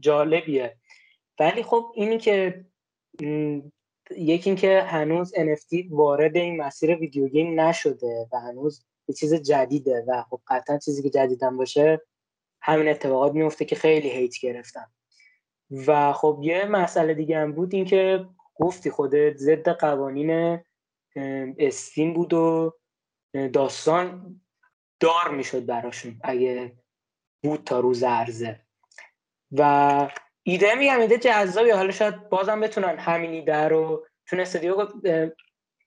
[0.00, 0.76] جالبیه.
[1.40, 2.64] ولی خب اینی که
[4.16, 10.04] یکی اینکه هنوز NFT وارد این مسیر ویدیو گیم نشده و هنوز یه چیز جدیده
[10.08, 12.00] و خب قطعا چیزی که جدیدن باشه
[12.60, 14.86] همین اتفاقات میفته که خیلی هیت گرفتن
[15.86, 20.60] و خب یه مسئله دیگه هم بود اینکه گفتی خودت ضد قوانین
[21.58, 22.74] استیم بود و
[23.52, 24.40] داستان
[25.00, 26.72] دار می‌شد براشون اگه
[27.42, 28.60] بود تا روز عرضه.
[29.52, 30.10] و
[30.48, 31.70] ایده میگم ایده جذابی.
[31.70, 34.88] حالا شاید بازم بتونن همین ایده رو چون استودیو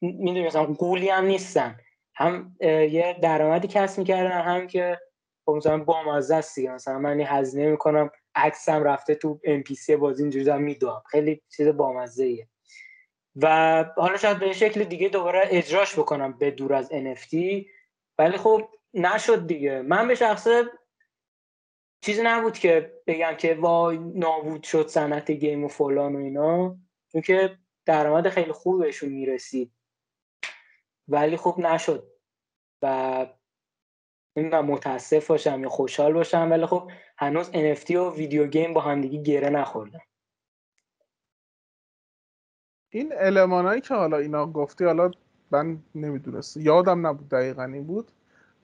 [0.02, 1.78] می‌دونی مثلا قولی هم نیستن.
[2.16, 5.00] هم یه درآمدی کسب می‌کردن هم که
[5.46, 6.72] خب مثلا با است دیگه.
[6.72, 11.04] مثلا من این هزینه می‌کنم عکسم رفته تو ام پی سی بازی اینجوری دارم میدوام.
[11.12, 12.48] خیلی چیز بامزه ایه
[13.36, 17.36] و حالا شاید به شکل دیگه دوباره اجراش بکنم به دور از NFT
[18.18, 19.82] ولی خب نشد دیگه.
[19.82, 20.64] من به شخصه
[22.02, 26.78] چیزی نبود که بگم که وای نابود شد صنعت گیم و فلان و اینا
[27.12, 29.72] چون که درآمد خیلی خوب بهشون می‌رسید.
[31.08, 32.12] ولی خب نشد.
[32.82, 33.28] و
[34.36, 39.22] نمی‌دونم متاسف باشم یا خوشحال باشم ولی خب هنوز NFT و video game با همدیگه
[39.22, 40.00] گره نخوردن
[42.90, 45.12] این المانایی که حالا اینا گفتی حالا
[45.52, 48.12] من نمی‌دونست یادم نبود دقیقا این بود.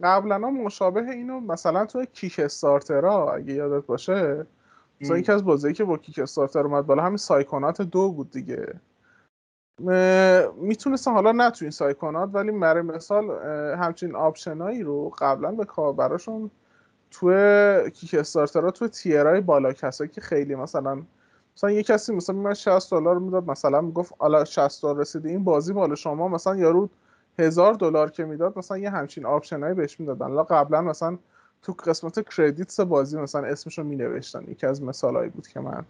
[0.04, 4.46] قبلا مشابه اینو مثلا توی Kickstarter ها اگه یادت باشه
[5.02, 8.74] مثلا یکی از بازی که با Kickstarter اومد بالا همین Psychonauts دو بود دیگه.
[10.62, 13.30] می‌تونستن حالا نه تو این Psychonauts ولی برای مثال
[13.76, 16.52] همچین آپشنایی رو قبلا به کاربراشون
[17.12, 21.02] توی کیک استارترها توی تیرای بالا کسایی که خیلی مثلا
[21.58, 25.44] مثلا یه کسی مثلا من 60 دلار می‌داد مثلا می‌گفت حالا 60 دلار رسیده این
[25.44, 26.28] بازی بالا شما.
[26.28, 26.90] مثلا یارو
[27.40, 30.28] هزار دلار که می‌داد مثلا یه همچین آپشنایی بهش می‌دادن.
[30.28, 31.18] حالا قبلا مثلا
[31.62, 35.86] تو قسمت کردیتس بازی مثلا اسمشو می نوشتن یکی از مثالایی بود که من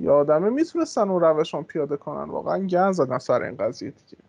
[0.00, 2.30] یادمه می‌تونستن اون روش پیاده کنن.
[2.30, 4.22] واقعا گن زدن سر این قضیه دیگه.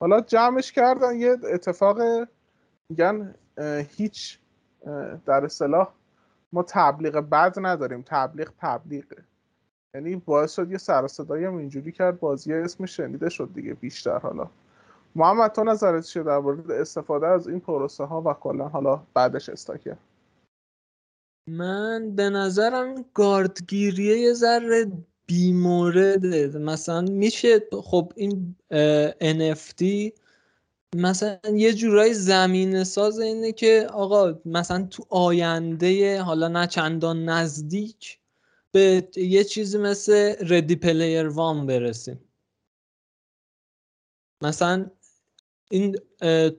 [0.00, 1.98] حالا جمعش کردن یه اتفاق
[2.90, 3.34] میگن
[3.96, 4.38] هیچ
[5.26, 5.92] در اصطلاح
[6.52, 8.02] ما تبلیغ بد نداریم.
[8.06, 9.24] تبلیغ تبلیغه.
[9.94, 14.18] یعنی باعث شد یه سر صدایی هم اینجوری کرد بازی اسم شنیده شد دیگه بیشتر
[14.18, 14.48] حالا.
[15.18, 19.48] محمد تو نظرت چیه در مورد استفاده از این پروسه ها و کلا حالا بعدش
[19.48, 19.96] استاکر
[21.48, 24.92] من به نظرم گاردگیریه یه ذره
[25.26, 26.58] بیمورده.
[26.58, 28.56] مثلا میشه خب این
[29.20, 29.84] NFT
[30.96, 38.18] مثلا یه جورایی زمینه ساز اینه که آقا مثلا تو آینده حالا نه چندان نزدیک
[38.72, 42.20] به یه چیزی مثل Ready Player One برسیم.
[44.42, 44.90] مثلا
[45.70, 45.98] این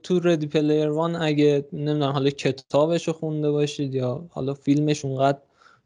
[0.02, 5.38] تو Ready Player One اگه نمی‌دونم حالا کتابش رو خونده باشید یا حالا فیلمش اونقدر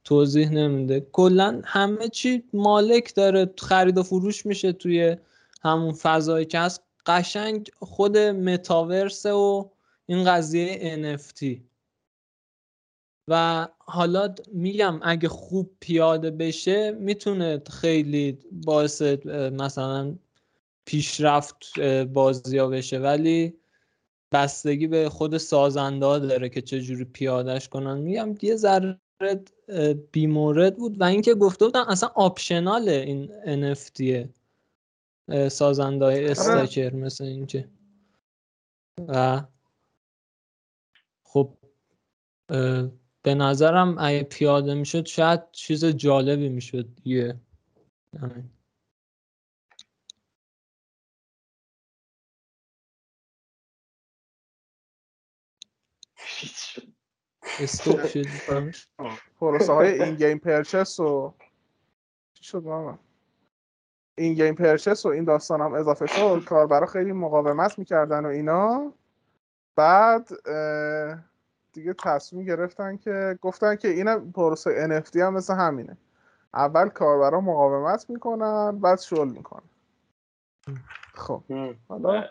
[0.05, 1.07] توضیح نمیده.
[1.13, 3.51] کلا همه چی مالک داره.
[3.59, 5.17] خرید و فروش میشه توی
[5.63, 6.83] همون فضایی که هست.
[7.07, 9.71] قشنگ خود متاورس و
[10.07, 11.61] این قضیه NFT
[13.29, 20.15] و حالا میگم اگه خوب پیاده بشه می‌تونه خیلی باعث مثلا
[20.85, 23.55] پیشرفت بازی ها بشه ولی
[24.33, 27.99] بستگی به خود سازنده ها داره که چجوری پیادش کنن.
[27.99, 29.01] میگم یه ذره
[30.13, 31.01] بیمورد بود.
[31.01, 33.31] و اینکه گفته بودن اصلا آپشنال این
[33.73, 34.29] NFT
[35.49, 36.31] سازنده های آره.
[36.31, 37.69] استاکر مثل اینکه.
[39.09, 39.43] و
[41.23, 41.57] خب
[43.23, 47.37] به نظرم اگه پیاده می‌شد شاید چیز جالبی می‌شد یه.
[57.61, 58.27] استوب شد
[59.41, 61.35] پروسه های این گیم پرچس و
[62.35, 62.99] چی شد
[64.19, 66.45] این گیم پرچس و این داستان هم اضافه شد.
[66.49, 68.93] کاربرا خیلی مقاومت می‌کردن و اینا.
[69.77, 70.29] بعد
[71.73, 75.97] دیگه تصمیم گرفتن که گفتن که این پروسه NFT هم مثل همینه.
[76.55, 79.69] اول کاربرا مقاومت می‌کنن بعد شل می‌کنن.
[81.15, 81.43] خب.
[81.89, 82.25] حالا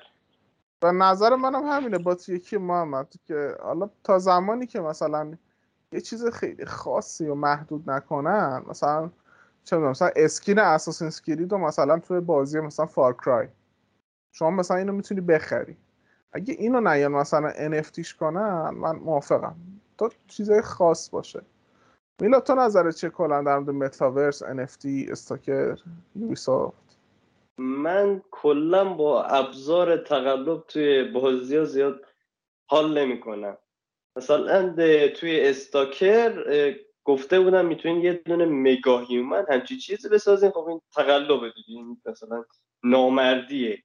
[0.83, 1.97] و نظر منم همینه.
[1.97, 5.37] با یکی محمد که حالا تا زمانی که مثلا
[5.91, 9.09] یه چیز خیلی خاصی و محدود نکنن مثلا
[9.63, 13.47] چه مثلا skin Assassin's Creed و مثلا توی بازی مثلا Far Cry
[14.31, 15.77] شما مثلا اینو می‌تونی بخری.
[16.33, 19.55] اگه اینو نیان مثلا NFT ش کنن من موافقم.
[19.97, 21.41] تا چیزای خاص باشه.
[22.21, 25.79] میلا تو نظر چه کلا در مورد metaverse NFT Stalker
[26.15, 26.82] Ubisoft
[27.57, 32.05] من کلا با ابزار تقلب توی بازی ها زیاد
[32.69, 33.57] حال نمی کنم.
[34.17, 34.73] مثلا
[35.09, 40.51] توی Stalker گفته بودم می‌تونین یه دونه mega human همچی چیزی بسازین.
[40.51, 42.45] خب این تقلبه دیگه مثلا
[42.83, 43.83] نامردیه.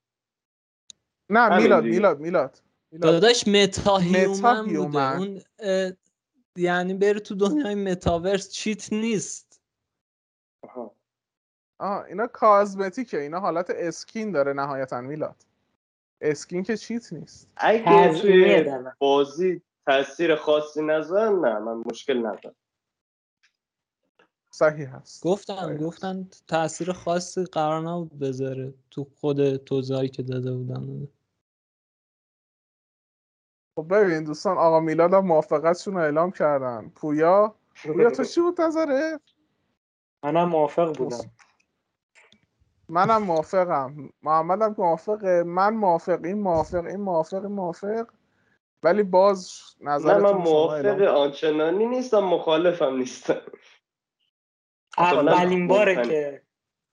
[1.30, 2.62] نه میلاد میلاد میلاد
[3.02, 5.16] داداش MetaHuman بوده.
[5.16, 5.42] اون
[6.56, 9.62] یعنی بره تو دنیای metaverse cheat نیست.
[10.62, 10.97] آها.
[11.80, 13.18] اینا کازمتیکه.
[13.18, 15.44] اینا حالت اسکین داره نهایتا میلاد.
[16.20, 17.48] اسکین که چیت نیست.
[17.56, 18.64] اگه توی
[18.98, 22.56] بازی تاثیر خاصی نذارن نه من مشکل ندارم.
[24.50, 25.24] صحیح هست.
[25.24, 28.74] گفتن گفتن تاثیر خاصی قرار نبود بذاره.
[28.90, 31.08] تو خود توضیحی که داده بودن.
[33.78, 36.88] خب ببین دوستان آقا میلاد هم موافقتشون رو اعلام کردن.
[36.88, 39.20] پویا؟ پویا تو چی بود نظره
[40.24, 41.30] منم موافق بودم.
[42.88, 44.10] منم موافقم.
[44.22, 45.42] محمدم که موافقه.
[45.42, 48.06] من موافق این موافق این موافق این موافق.
[48.82, 53.40] ولی باز نظر من موافق آنچنانی نیستم مخالفم نیستم.
[54.98, 56.42] اولین باره که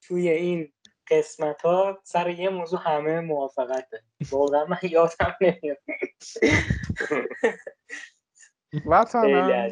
[0.01, 0.73] توی این
[1.11, 4.03] قسمت ها سر یه موضوع همه موافقته.
[4.31, 5.77] واقعا من یادم نمیاد.
[8.85, 9.71] وطنم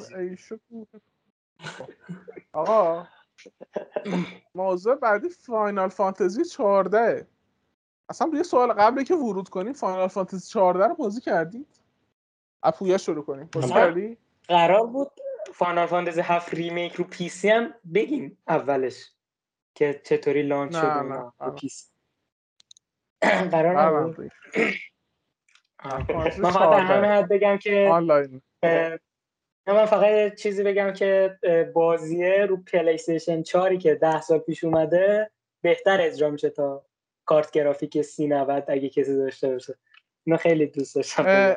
[2.54, 3.08] آقا
[4.56, 7.28] موضوع بعدی Final Fantasy 14
[8.10, 11.68] اصلا یه سوال قبلی که ورود کنیم Final Fantasy 14 رو بازی کردید؟
[12.64, 13.50] از پویا شروع کنیم.
[13.54, 15.12] بازی کردی؟ قرار بود
[15.54, 19.12] Final Fantasy 7 Remake رو PC هم بگیم اولش
[19.76, 21.88] که چطوری launch شد رو PC.
[23.52, 24.32] قرار نبود.
[26.40, 28.42] من فقط همه حد بگم که آنلاین.
[29.68, 31.40] من فقط چیزی بگم که
[31.74, 36.86] بازیه رو PlayStation 4 که 10 سال پیش اومده بهتر اجرا میشه تا
[37.26, 39.76] کارت گرافیک 3090 اگه کسی داشته باشه.
[40.24, 41.56] اینو خیلی دوست داشتم.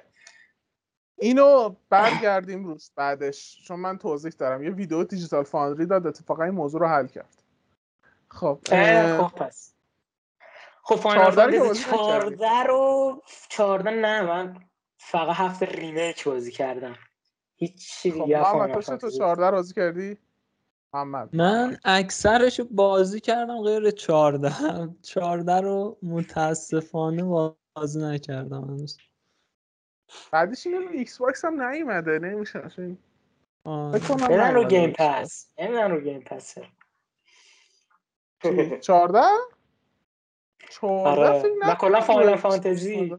[1.19, 4.62] اینو برگردیم روز بعدش چون من توضیح دارم.
[4.62, 7.42] یه ویدیو Digital Foundry داد اتفاقا این موضوع رو حل کرد.
[8.29, 8.59] خب
[9.19, 9.75] خب پس.
[10.83, 14.57] خب Final Fantasy 14 رو 14 نه من
[14.99, 16.97] فقط هفت Remake بازی کردم.
[17.57, 20.19] هیچ خب دیگه محمد تو 14 بازی کردی؟
[20.95, 21.37] محمد.
[21.37, 27.23] من اکثرش بازی کردم غیر 14 14 رو متاسفانه
[27.75, 28.99] بازی نکردم هنوز.
[30.33, 32.59] بعدش اینو Xbox هم نیومده نمیشه.
[32.59, 32.97] اصلا
[34.29, 36.59] بعدا رو Game Pass نمیدن رو Game Pass
[38.81, 39.21] 14
[40.71, 43.16] 14 فکر نه کلا فاینال فانتزی.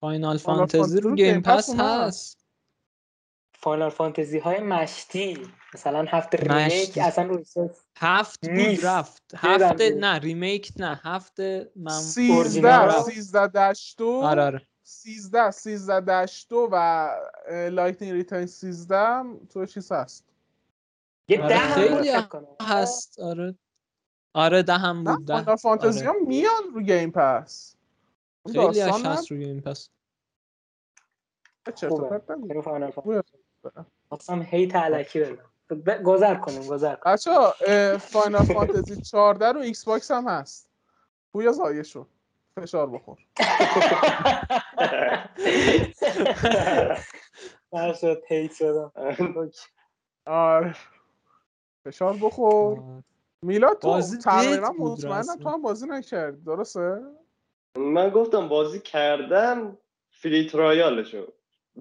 [0.00, 2.41] فاینال فانتزی رو Game Pass هست.
[3.62, 5.48] Final Fantasy های مشتی.
[5.74, 7.44] مثلا هفت Remake اصلا رو
[7.96, 9.22] هفت بود رفت.
[9.36, 11.40] هفت نه Remake نه هفت
[11.76, 14.66] من سیزده سیزده هست آره آره.
[14.82, 17.08] سیزده سیزده هست و
[17.50, 20.24] Lightning Returns سیزده تو چیز هست.
[21.28, 21.58] یه آره.
[21.58, 22.10] خیلی
[22.62, 23.20] هست.
[23.20, 23.54] آره.
[24.34, 25.34] آره ده هم بود ده.
[25.34, 26.18] Final Fantasy آره.
[26.26, 27.76] میان رو Game Pass.
[28.52, 29.90] خیلی هست رو Game Pass.
[34.12, 35.52] اصلا hate الکی ندم.
[36.02, 37.14] گذر کنیم گذر کنیم.
[37.14, 37.30] بچه
[37.98, 40.68] Final Fantasy 14 رو Xbox هم هست.
[41.32, 42.06] پویا ضایع شد
[42.60, 43.18] فشار بخور.
[48.00, 48.92] شد شدم.
[50.26, 50.76] آره.
[51.86, 53.02] فشار بخور.
[53.42, 57.02] میلاد تو تقریبا مطمئنم تو هم بازی نکرد درسته؟
[57.78, 59.78] من گفتم بازی کردم
[60.10, 61.32] free trial شو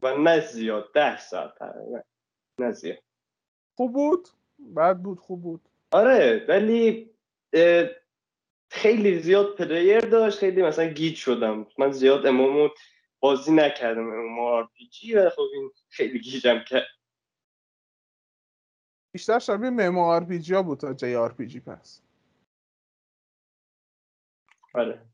[0.03, 2.01] و نه زیاد ده ساعت تقریبا.
[2.59, 3.03] نه زیاد.
[3.77, 4.27] خوب بود؟
[4.59, 5.69] بعد بود خوب بود.
[5.91, 7.11] آره ولی
[8.71, 11.67] خیلی زیاد player داشت خیلی مثلا گیج شدم.
[11.77, 12.69] من زیاد MMO
[13.19, 16.87] بازی نکردم امام آر پی جی و خب این خیلی گیجم کرد.
[19.13, 22.01] بیشتر شبیه ممو آر پی جی ها بود تا جی آر پی جی پس.
[24.73, 25.05] آره.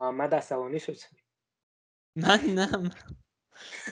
[0.00, 0.96] محمد عصبانی شد.
[2.16, 2.90] من نه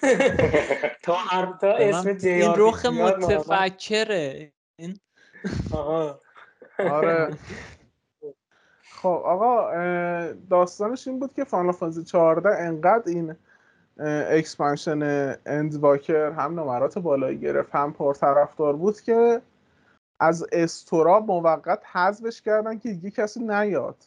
[1.03, 1.17] تا
[1.61, 4.53] تا اسم جی این رخ متفکره.
[4.77, 4.99] این
[6.79, 7.29] آره.
[9.03, 9.73] خب آقا
[10.51, 13.37] داستانش این بود که فاینال فانتزی 14 انقدر این
[14.31, 15.03] expansion
[15.47, 19.43] Endwalker هم نمرات بالایی گرفت هم پرطرفدار بود که
[20.21, 24.05] از store ا موقت حذفش کردن که دیگه کسی نیاد.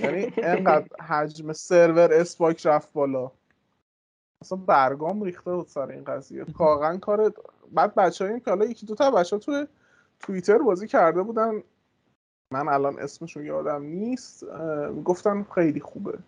[0.00, 3.30] یعنی انقدر حجم سروراش پاک رفت بالا.
[4.42, 6.44] اصلا برگام ریخته بود سر این قضیه.
[6.58, 7.34] واقعا کار
[7.72, 9.66] بعد بچه این که حالا یکی دوتا بچه توی
[10.20, 11.62] توییتر بازی کرده بودن.
[12.52, 14.44] من الان اسمشون یادم نیست.
[15.04, 16.18] گفتن خیلی خوبه.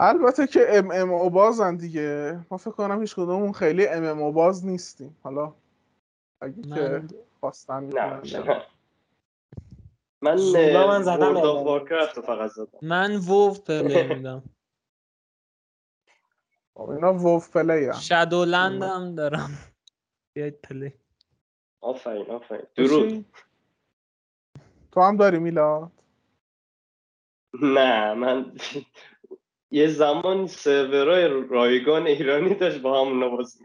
[0.00, 2.40] البته که MMO بازن دیگه.
[2.50, 5.16] ما فکر کنم هیچ کدومون خیلی MMO باز نیستیم.
[5.22, 5.52] حالا
[6.40, 7.08] اگه من...
[7.08, 8.20] که خواستن نه
[10.22, 10.36] من
[10.86, 11.34] من زدم
[12.22, 12.78] فقط زدم.
[12.82, 14.42] من WoW play میدم.
[16.76, 19.58] اینا WoW play هم Shadowlands هم دارم.
[20.36, 20.92] بیاید پلی.
[21.80, 22.66] آفرین آفرین.
[22.76, 23.26] درود.
[24.92, 25.92] تو هم داری میلاد؟
[27.62, 28.56] نه من
[29.70, 33.58] یه زمان سرورای رایگان ایرانی داشت با همون نواز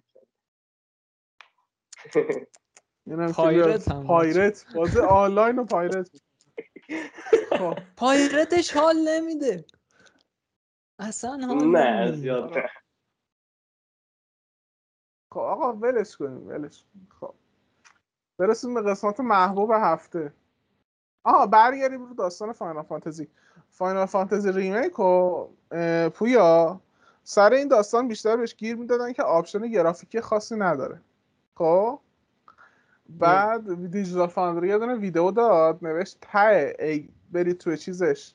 [3.06, 6.10] می‌کنم پایرت پایرت بازی آنلاین و پایرت.
[7.60, 7.78] خب.
[7.98, 9.66] پایرتش حال نمیده.
[11.00, 12.70] اصلا حال نه زیاد نه.
[15.32, 16.84] خب آقا ولش کنیم ولش
[17.20, 17.34] خب.
[18.38, 20.34] برسیم به قسمت محبوب هفته.
[21.24, 23.28] آها برگردیم رو داستان فاینال فانتزی.
[23.70, 25.46] فاینال فانتزی remake و
[26.10, 26.82] پویا
[27.24, 31.02] سر این داستان بیشتر بهش گیر می‌دادن که option گرافیکی خاصی نداره.
[31.56, 32.00] خب.
[33.10, 38.34] بعد Digital Foundry یه دونه ویدیو داد نوشته ای برید توی چیزش.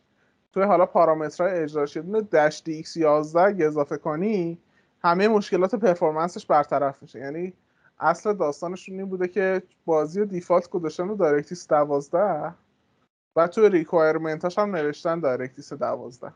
[0.53, 4.59] توی حالا پارامترهای اجراش یه دونه dash DX 11 اضافه کنی
[5.05, 7.18] همه مشکلات performance ش برطرف میشه.
[7.18, 7.52] یعنی
[8.00, 12.55] اصل داستانشون این بوده که بازی و default گذاشتن رو DirectX 12
[13.36, 16.32] و تو requirement اش هم نوشتن DirectX 12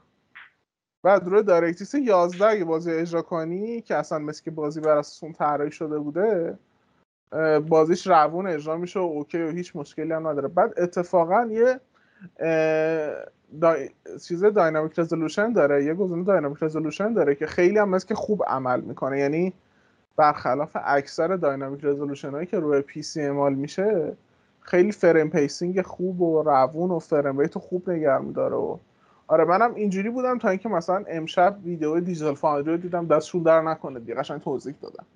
[1.03, 5.23] بعد روی DirectX 11 اگه بازی اجرا کنی که اصلا مثل که بازی بر اساس
[5.23, 6.59] اون طراحی شده بوده
[7.69, 10.49] بازیش روون اجرا میشه و اوکی و هیچ مشکلی هم نداره.
[10.49, 11.81] بعد اتفاقا یه
[13.61, 13.77] دا...
[14.23, 18.81] چیز dynamic resolution داره یه گزینه dynamic resolution داره که خیلی هم که خوب عمل
[18.81, 19.19] می‌کنه.
[19.19, 19.53] یعنی
[20.17, 24.17] برخلاف اکثر dynamic resolution هایی که روی PC اعمال میشه
[24.61, 28.57] خیلی frame pacing خوب و روون و frame rate خوب نگه میداره.
[28.57, 28.79] و
[29.27, 33.63] آره منم اینجوری بودم تا اینکه مثلا امشب ویدیو Digital Foundry رو دیدم دستشون در
[33.63, 35.07] نکنه دیگه قشنگ توضیح دادم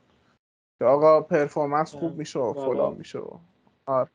[0.78, 3.30] که آقا performance خوب میشه و فلان میشه و
[3.86, 4.08] آره.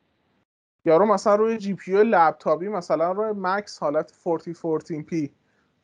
[0.84, 5.30] یارو مثلا روی جی پی لپتاپی مثلا روی مکس حالت 4014 پی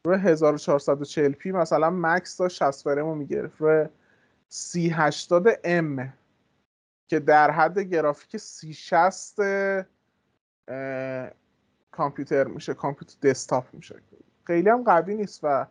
[0.05, 3.61] روی 1440 پی مثلا مکس تا 60 فریم رو می‌گرفت.
[3.61, 3.87] روی
[4.49, 6.13] 3080 ام
[7.07, 9.41] که در حد گرافیک 3060
[11.91, 13.97] کامپیوتر میشه کامپیوتر دسکتاپ میشه.
[14.45, 15.67] خیلی هم قوی نیست و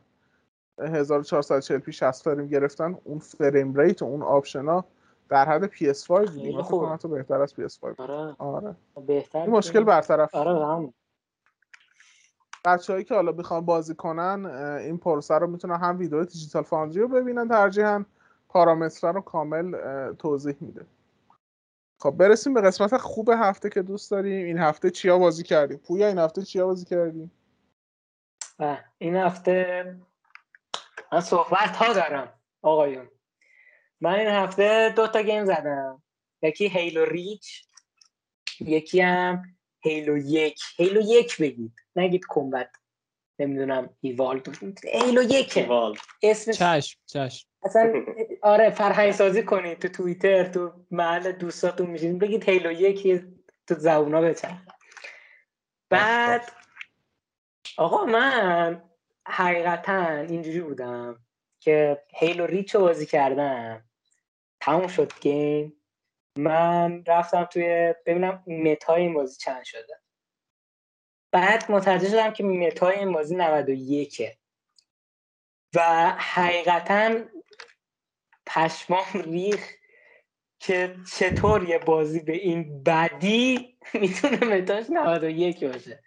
[0.79, 4.85] 1440 پی 60 فریم گرفتن اون فریم ریت و اون آپشن ها
[5.33, 8.35] در حد PS5 بود من فکر بهتر از PS5 آره.
[8.37, 8.75] آره.
[9.07, 10.93] بهتر این مشکل برطرف آره هم
[12.65, 14.45] بچه‌هایی که حالا بخوان بازی کنن
[14.79, 18.05] این پروسه رو می‌تونن هم ویدیو دیجیتال فاندری رو ببینن ترجیحاً
[18.49, 19.73] پارامتر رو کامل
[20.13, 20.85] توضیح میده.
[21.99, 24.45] خب برسیم به قسمت خوب هفته که دوست داریم.
[24.45, 27.31] این هفته چیا بازی کردیم؟ پویا این هفته چیا بازی کردیم؟
[28.97, 29.85] این هفته
[31.11, 33.07] من صحبت ها دارم آقایون.
[34.03, 36.03] من این هفته دو تا گیم زدم.
[36.41, 37.63] یکی هیلو ریچ
[38.59, 39.43] یکی هم
[39.79, 40.59] هیلو یک.
[40.77, 41.73] هیلو یک بگید.
[41.95, 42.69] نگید کمبت
[43.39, 44.63] نمی‌دونم ایوالد.
[44.85, 45.69] هیلو یکه.
[46.23, 47.47] اسم چشم چشم.
[47.63, 47.93] اصلا
[48.41, 52.19] آره فرهنگ سازی کنید تو توییتر تو محل دوستاتون میشین.
[52.19, 53.23] بگید هیلو یکی
[53.67, 54.65] تو زبونا بچن
[55.89, 56.51] بعد
[57.77, 58.81] آقا من
[59.27, 61.19] حقیقتا اینجوری بودم
[61.59, 63.83] که هیلو ریچ رو بازی کردم.
[64.65, 65.73] تموم شد گیم
[66.37, 69.99] من رفتم توی ببینم متای این بازی چند شده.
[71.31, 74.21] بعد متوجه شدم که متای این بازی 91
[75.75, 77.19] و حقیقتا
[78.45, 79.69] پشمام ریخ
[80.59, 86.03] که چطور یه بازی به این بدی می‌تونه متاش 91 باشه.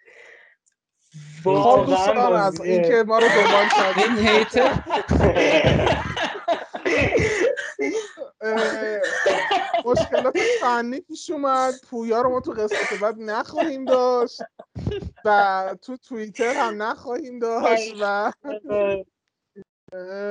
[1.43, 4.83] خب دوستان از اینکه ما رو دنبال کردیم هیتر.
[9.85, 11.73] مشکلات فنی پیش اومد.
[11.89, 14.41] پویا رو ما تو قسمت بعد نخواهیم داشت
[15.25, 18.33] و تو توییتر هم نخواهیم داشت و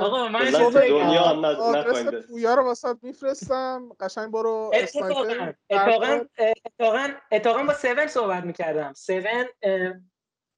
[0.00, 1.20] آقا من دنیا
[1.58, 3.88] آدرس پویا رو واسه میفرستم.
[4.00, 8.94] قشنگ برو اتفاقا اتفاقا اتفاقا با 7 صحبت می‌کردم.
[9.10, 9.48] 7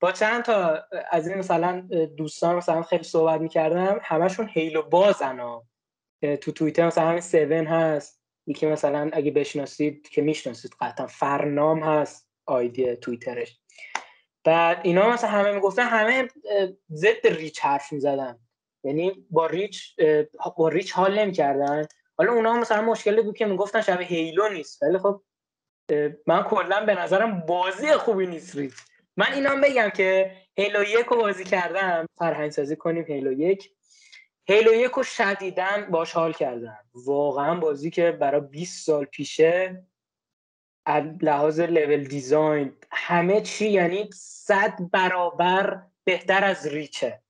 [0.00, 4.00] با چند تا از این مثلا دوستان مثلا خیلی صحبت می‌کردم.
[4.02, 5.64] همشون هیلو بازن ها
[6.22, 7.22] تو توییتر مثلا همین
[7.66, 8.22] 7 هست.
[8.46, 13.60] یکی مثلا اگه بشناسید که می‌شناسید قطعا فرنام هست آیدی توییترش.
[14.44, 16.28] بعد اینا مثلا همه می‌گفتن همه
[16.92, 18.38] ضد ریچ حرف می‌زدن.
[18.84, 19.96] یعنی با ریچ
[20.56, 21.86] با ریچ حال نمی‌کردن.
[22.18, 24.82] حالا اونا مثلا مشکلی بود که می‌گفتن شبیه هیلو نیست.
[24.82, 25.22] ولی خب
[26.26, 28.74] من کلا به نظرم بازی خوبی نیست ریچ.
[29.16, 32.06] من اینا بگم که هیلو یک رو بازی کردم.
[32.18, 33.70] فرهنگ سازی کنیم هیلو یک.
[34.50, 36.78] هیلو یک رو شدیدن باش حال کردم.
[36.94, 39.86] واقعا بازی که برای 20 سال پیشه
[40.86, 47.22] از لحاظ لول دیزاین همه چی یعنی صد برابر بهتر از ریچه.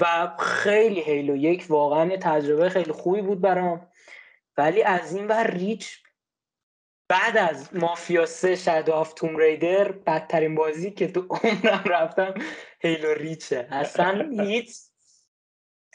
[0.00, 3.90] و خیلی هیلو یک واقعا تجربه خیلی خوبی بود برام.
[4.56, 6.02] ولی از این ور ریچ
[7.08, 12.34] بعد از مافیا سه شادو آف توم ریدر بدترین بازی که تو عمرم رفتم
[12.80, 13.68] هیلو ریچه.
[13.70, 14.87] اصلا هیچ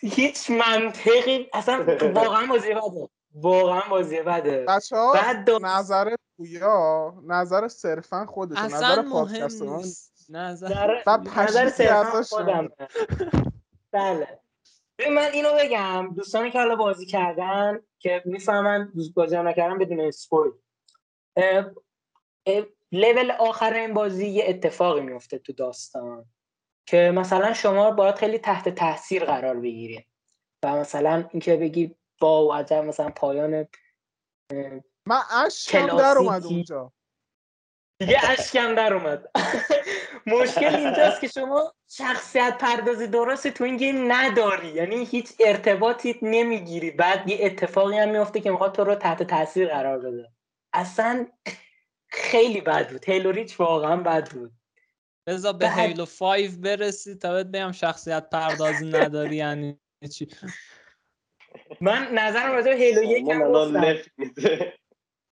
[0.03, 3.09] هیچ منطقی اصلا واقعا بازی بده.
[3.35, 4.65] واقعا بازی بده.
[4.67, 9.61] بچه ها بعد نظر پویا نظر صرفا خودش نظر پادکست
[10.29, 10.69] نظر
[11.35, 12.69] نظر صرفا خودم
[13.91, 14.39] بله.
[15.11, 16.13] من اینو بگم.
[16.15, 20.51] دوستانی که حالا بازی کردن که می‌فهمن بازی نکردن بدون اسپویل
[22.91, 26.25] لول آخر این بازی یه اتفاقی میفته تو داستان.
[26.85, 30.05] که مثلا شما باید خیلی تحت تاثیر قرار بگیری
[30.63, 33.67] و مثلا اینکه بگی با عجب مثلا پایان
[35.05, 36.93] من اشکم در اومد اونجا.
[37.99, 39.29] دیگه اشکم در اومد.
[40.25, 44.67] مشکل اینجاست که شما شخصیت پردازی درستی تو این گیم نداری.
[44.67, 46.91] یعنی هیچ ارتباطی نمی‌گیری.
[46.91, 50.31] بعد یه اتفاقی هم میفته که می‌خواد تو رو تحت تاثیر قرار بده.
[50.73, 51.27] اصلا
[52.07, 53.05] خیلی بد بود.
[53.05, 54.51] هیلو ریچ واقعا بد بود.
[55.27, 59.79] بذار به هیلو 5 برسی تا بهت بگم شخصیت پردازی نداری یعنی
[60.13, 60.27] چی؟
[61.81, 63.95] من نظرم راجع به هیلو یک هم گفتم.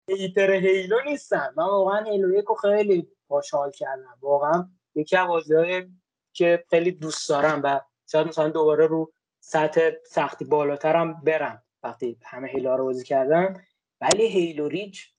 [0.10, 4.18] هیتر هیلو نیستم من واقعا هیلو یک رو خیلی خوشحال کردم.
[4.22, 5.88] واقعا یکی از بازی‌های
[6.34, 7.80] که خیلی دوست دارم و
[8.12, 13.54] شاید مثلا دوباره رو سطح سختی بالاترم برم وقتی همه هیلو رو بازی کردم
[14.02, 15.14] ولی هیلو ریچ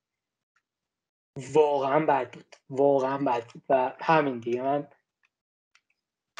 [1.52, 2.56] واقعا بد بود.
[2.70, 3.62] واقعا بد بود.
[3.68, 4.62] و همین دیگه.
[4.62, 4.88] من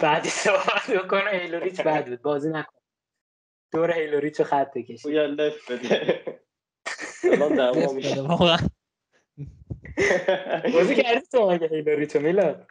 [0.03, 2.23] بعدی صحبت بکنم هیلو ریچ بد بود.
[2.23, 2.81] بازی نکن.
[3.73, 5.13] دور هیلو ریچ رو خط بکشی.
[5.13, 6.25] یا لف بده.
[8.23, 8.59] واقعا.
[10.73, 12.67] بازی کردی تو مگه هیلو ریچ میلاد؟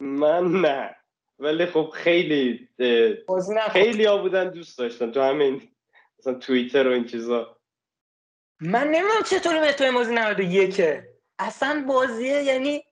[0.00, 0.96] من نه.
[1.38, 2.68] ولی خب خیلی
[3.70, 5.12] خیلی ها بودن دوست داشتن.
[5.12, 5.68] تو همین
[6.18, 7.55] مثلا توییتر و این چیزا.
[8.60, 10.82] من نمی‌دونم چطوری توی بازی 91
[11.38, 12.84] اصلا بازیه یعنی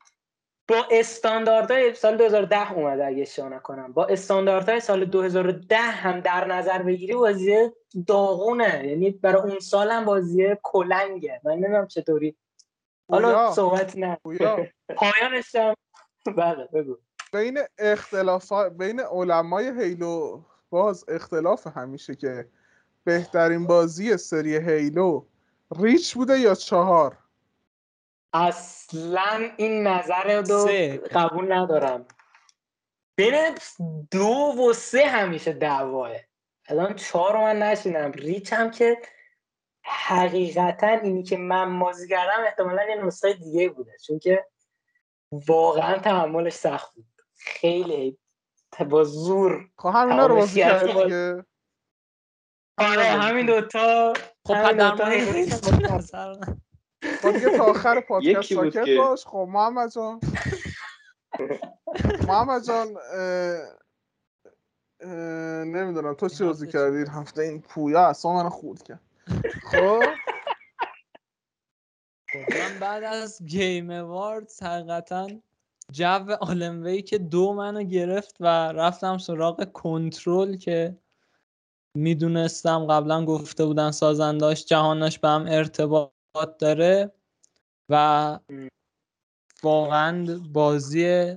[0.68, 3.92] با استانداردهای سال 2010 اومده اگه اشتباه نکنم.
[3.92, 7.70] با استانداردهای سال 2010 هم در نظر بگیری بازی
[8.06, 8.86] داغونه.
[8.88, 11.40] یعنی برای اون سال هم بازی کلنگه.
[11.44, 12.36] من نمی‌دونم چطوری
[13.10, 14.18] حالا صحبت نه.
[14.96, 15.74] پایانش هم
[16.36, 16.96] بله بگو.
[17.32, 22.48] بین اختلاف بین علمای هیلو باز اختلاف همیشه که
[23.04, 25.26] بهترین بازی سری هیلو
[25.81, 27.18] ریچ بوده یا چهار؟
[28.33, 30.68] اصلا این نظر رو
[31.14, 32.07] قبول ندارم.
[33.16, 33.55] بین
[34.11, 36.11] دو و سه همیشه دعواه.
[36.68, 38.12] الان چهار رو من نشینم.
[38.12, 39.03] ریچ هم که
[39.85, 43.93] حقیقتا اینی که من بازی کردم احتمالا یه نسخه دیگه بوده.
[44.07, 44.47] چون که
[45.33, 47.07] واقعا تحملش سخت بود.
[47.37, 48.18] خیلی
[48.91, 51.45] با زور خب همینا رو بازی دیگه.
[52.79, 53.03] آره.
[53.05, 54.12] همین دوتا
[54.47, 54.55] خب
[57.22, 60.20] خب دیگه تا آخر پادکست ساکت باش خب محمد جان.
[62.28, 62.97] محمد جان
[65.66, 69.01] نمی‌دونم تو چی بازی کردی؟ هفته این پویا اصلا من خورد کرد.
[69.62, 70.03] خب؟
[72.34, 75.28] من بعد از گیم اوارد حقیقتا
[75.92, 80.97] جو آلموی که دو منو گرفت و رفتم سراغ کنترل که
[81.95, 86.11] می‌دونستم قبلا گفته بودن سازنداش جهانش به هم ارتباط
[86.59, 87.12] داره
[87.88, 88.38] و
[89.62, 91.34] واقعا بازی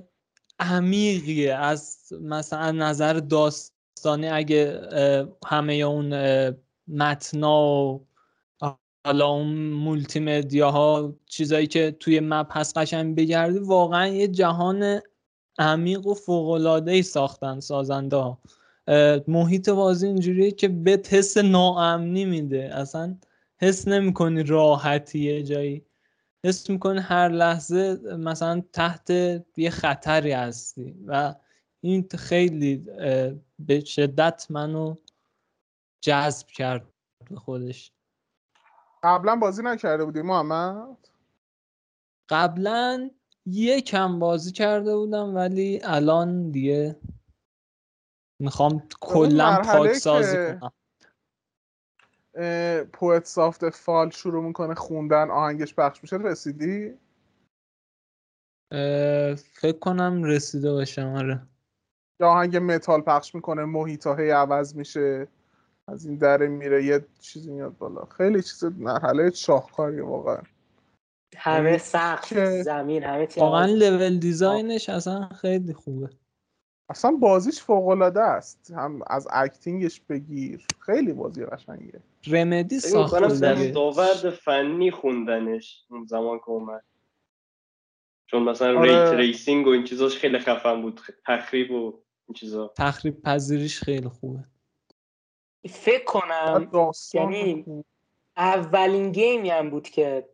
[0.58, 1.54] عمیقیه.
[1.54, 4.80] از مثلا نظر داستانی اگه
[5.46, 6.14] همه اون
[6.88, 8.06] متنا و
[9.06, 15.00] حالا اون مولتی مدیا ها چیزایی که توی مپ هست قشنگ بگردی واقعا یه جهان
[15.58, 18.38] عمیق و فوق ساختن سازنده ها
[19.28, 22.70] محیط بازی اینجوریه که به حس ناامنی میده.
[22.74, 23.16] اصلا
[23.60, 25.84] حس نمی‌کنی راحتی جایی
[26.44, 29.10] حس می‌کنی هر لحظه مثلا تحت
[29.56, 30.94] یه خطری هستی.
[31.06, 31.34] و
[31.80, 32.76] این خیلی
[33.58, 34.94] به شدت منو
[36.00, 36.86] جذب کرد
[37.30, 37.92] به خودش.
[39.02, 41.08] قبلا بازی نکرده بودی محمد؟
[42.28, 43.10] قبلا
[43.46, 46.96] یکم بازی کرده بودم ولی الان دیگه
[48.40, 50.72] می‌خوام کلا پاک سازی کنم.
[52.92, 56.98] پویت سافت فال شروع می‌کنه خوندن آهنگش پخش میشه رسیدی؟
[59.36, 61.42] فکر کنم رسیده باشم آره.
[62.20, 65.28] یا آهنگ متال پخش می‌کنه محیط هی عوض میشه
[65.88, 68.04] از این دره میره یه چیزی میاد بالا.
[68.04, 70.42] خیلی چیز مرحله شاهکاری واقعا.
[71.36, 76.10] همه سقف زمین همه واقعا لول دیزاینش اصلا خیلی خوبه.
[76.88, 78.72] اصلا بازیش فوق العاده است.
[78.76, 80.66] هم از اکتینگش بگیر.
[80.80, 82.00] خیلی بازی قشنگه.
[82.26, 86.84] رمدی ساخته دستاورد فنی خوندنش اون زمان که اومد.
[88.26, 89.10] چون مثلا آره.
[89.10, 91.00] ray tracing و این چیزاش خیلی خفن بود.
[91.26, 92.72] تخریب و این چیزا.
[92.76, 94.44] تخریب پذیریش خیلی خوبه.
[95.68, 96.70] فکر کنم
[97.14, 97.64] یعنی
[98.36, 100.28] اولین game ی هم بود که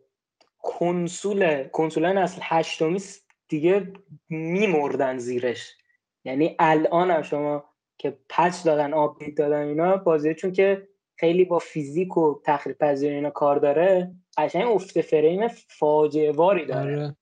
[0.59, 3.01] کنسول کنسول نسل هشتمی
[3.47, 3.93] دیگه
[4.29, 5.77] میمردن زیرش.
[6.25, 7.63] یعنی الان هم شما
[7.97, 13.15] که پچ دادن آپدیت دادن اینا بازی چون که خیلی با فیزیک و تخریب پذیری
[13.15, 16.95] اینا کار داره قشنگ افت فریم فاجعه واری داره.
[16.95, 17.15] آره.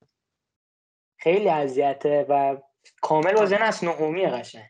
[1.19, 2.57] خیلی اذیته و
[3.01, 4.69] کامل بازی از نهمیه قشنگ.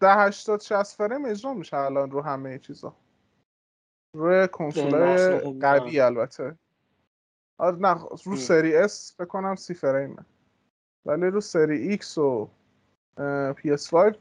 [0.00, 2.96] ده هشتاد شست فریم اجرا میشه الان رو همه چیزا.
[4.14, 6.58] روی کنسول قوی البته.
[7.58, 7.94] آره نه
[8.24, 10.26] رو سری اس فکر کنم سی فریمه.
[11.06, 12.48] ولی رو Series X و
[13.56, 14.14] PS 5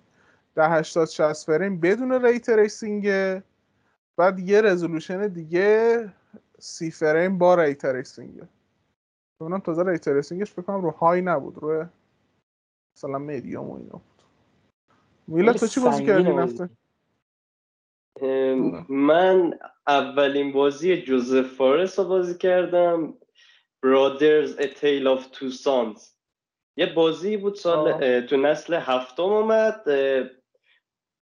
[0.55, 3.07] ده هشتاد شست فریم بدون ray tracing.
[4.17, 6.13] بعد یه resolution دیگه
[6.59, 8.47] سی فریم با ray tracing ه
[9.41, 11.86] اونم تازه ray tracing ش فکر کنم رو high نبود روی
[12.95, 14.23] مثلا میدیوم و اینا بود.
[15.27, 16.69] میلاد تو چی بازی کردی نفته
[18.89, 23.13] من اولین بازی جوزف فارس رو بازی کردم.
[23.83, 26.16] Brothers A Tale of Two Sons.
[26.78, 29.86] یه بازی بود سال تو نسل هفتم اومد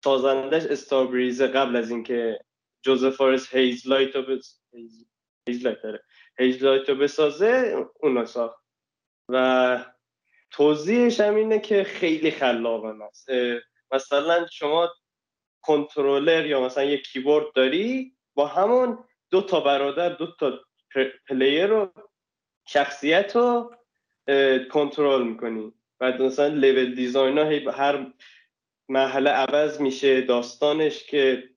[0.05, 2.41] سازندش Starbreeze قبل از اینکه
[2.83, 4.61] جوزف فارس Hazelight رو بس...
[6.39, 8.63] Hazelight رو بسازه اونو ساخت.
[9.29, 9.85] و
[10.51, 13.29] توضیحش هم اینه که خیلی خلاقانه است.
[13.93, 14.91] مثلا شما
[15.63, 20.61] کنترلر یا مثلا یه کیبورد داری با همون دو تا برادر دو تا
[21.29, 21.93] پلیر رو
[22.67, 23.78] شخصیت رو
[24.73, 25.73] کنترل می‌کنی.
[25.99, 28.13] بعد مثلا لیول دیزاین ها هر
[28.89, 31.51] مرحله عوض میشه داستانش که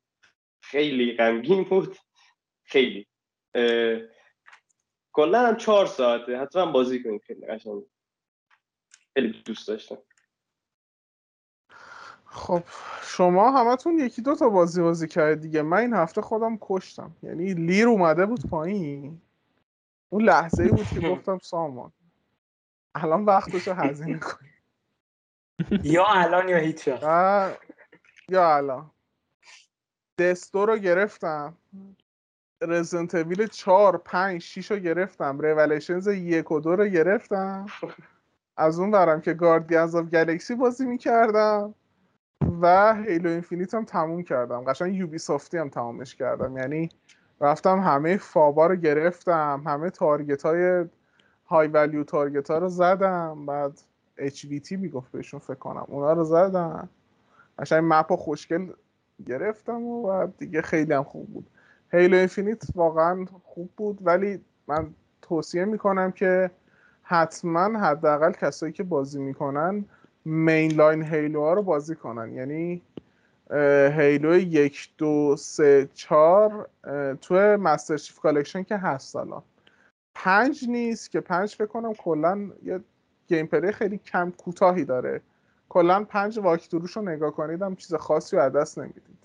[0.62, 1.98] خیلی غمگین بود.
[2.64, 3.08] خیلی.
[5.14, 6.38] کلا هم چهار ساعته.
[6.38, 7.84] حتما بازی کنید خیلی قشنگ.
[9.14, 9.98] خیلی دوست داشتم.
[12.26, 12.64] خب
[13.04, 15.62] شما همتون یکی دو تا بازی بازی کرد دیگه.
[15.62, 17.16] من این هفته خودم کشتم.
[17.24, 19.22] یعنی لیر اومده بود پایین.
[20.10, 21.94] اون لحظه ای بود که گفتم سامان.
[22.96, 24.50] الان وقتش رو هزینه کنی
[25.84, 26.88] یا الان یا هیچ
[28.30, 28.92] یا الان.
[30.18, 31.58] Death's Door رو گرفتم.
[32.62, 35.40] Resident Evil 4 5 6 رو گرفتم.
[35.40, 37.66] Revelations یک و دو رو گرفتم.
[38.58, 41.76] از اون برم که Guardians of Galaxy بازی می‌کردم
[42.62, 44.64] و Halo Infinite هم تموم کردم.
[44.64, 46.58] قشنگ Ubisoft ی هم تمامش کردم.
[46.58, 46.90] یعنی
[47.42, 50.86] رفتم همه FOB ا رو گرفتم همه target های
[51.52, 53.46] high value target ها رو زدم.
[53.46, 53.82] بعد
[54.20, 55.86] HVT می‌گفت بهشون فکر کنم.
[55.88, 56.90] اونا رو زدم.
[57.60, 58.68] قشنگ map خوشگل
[59.28, 61.48] گرفتم و دیگه خیلی هم خوب بود.
[61.92, 64.88] Halo Infinite واقعا خوب بود ولی من
[65.22, 66.52] توصیه می‌کنم که
[67.04, 69.86] حتما حداقل کسایی که بازی می‌کنن
[70.26, 72.34] mainline Halo ها رو بازی کنن.
[72.34, 72.82] یعنی
[73.98, 76.70] Halo یک دو سه چهار
[77.22, 79.44] تو Master Chief Collection که هست الان
[80.24, 82.80] پنج نیست که پنج فکر کنم کلا یه
[83.28, 85.22] gameplay خیلی کم کوتاهی داره.
[85.70, 89.18] کلا پنج walkthrough ش رو نگاه کنید هم چیز خاصی رو دست نمی‌دید.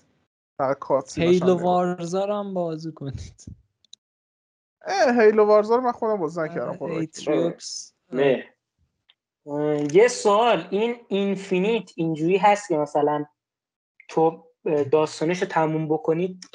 [0.57, 3.45] فقط هیلو وارزار هم بازی کنید.
[4.85, 6.77] اه هیلو وارزار من خودم بازی نکردم
[8.11, 8.45] نه
[9.93, 13.25] یه سوال این اینفینیت اینجوری هست که مثلا
[14.09, 14.43] تو
[14.91, 16.45] داستانش رو تموم بکنید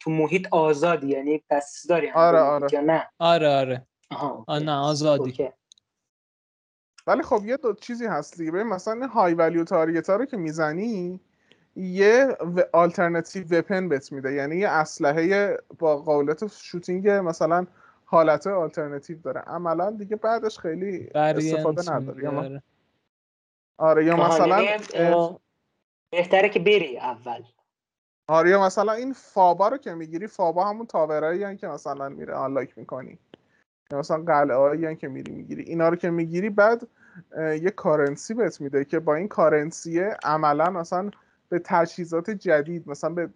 [0.00, 2.80] تو محیط آزادی یعنی دست داری آره آره.
[2.80, 3.86] نه؟ آره آره.
[4.10, 5.48] آه نه آزادی.
[7.06, 8.50] ولی خب یه دو چیزی هست دیگه.
[8.50, 11.20] ببین مثلا های ولیو تارگت ها رو که می‌زنی
[11.76, 12.36] یه
[12.72, 14.32] آلترناتیو وپن بهت میده.
[14.32, 17.66] یعنی یه اسلحه با قابلیت شوتینگ مثلا
[18.04, 19.40] حالت آلترناتیو داره.
[19.40, 22.60] عملا دیگه بعدش خیلی استفاده نداره یا
[23.78, 24.04] آره.
[24.04, 25.38] یا مثلا یعنی،
[26.12, 27.42] بهتره که بری اول.
[28.28, 32.78] آره یا مثلا این فابا رو که می‌گیری فابا همون تاورایی که مثلا میره آنلاک
[32.78, 33.18] می‌کنی.
[33.92, 35.62] یا مثلا قلعه هایی که میری می‌گیری.
[35.62, 36.86] اینا رو که می‌گیری بعد
[37.38, 41.10] یه کارنسی بهت میده که با این کارنسیه عملا مثلا
[41.48, 43.30] به تجهیزات جدید مثلا به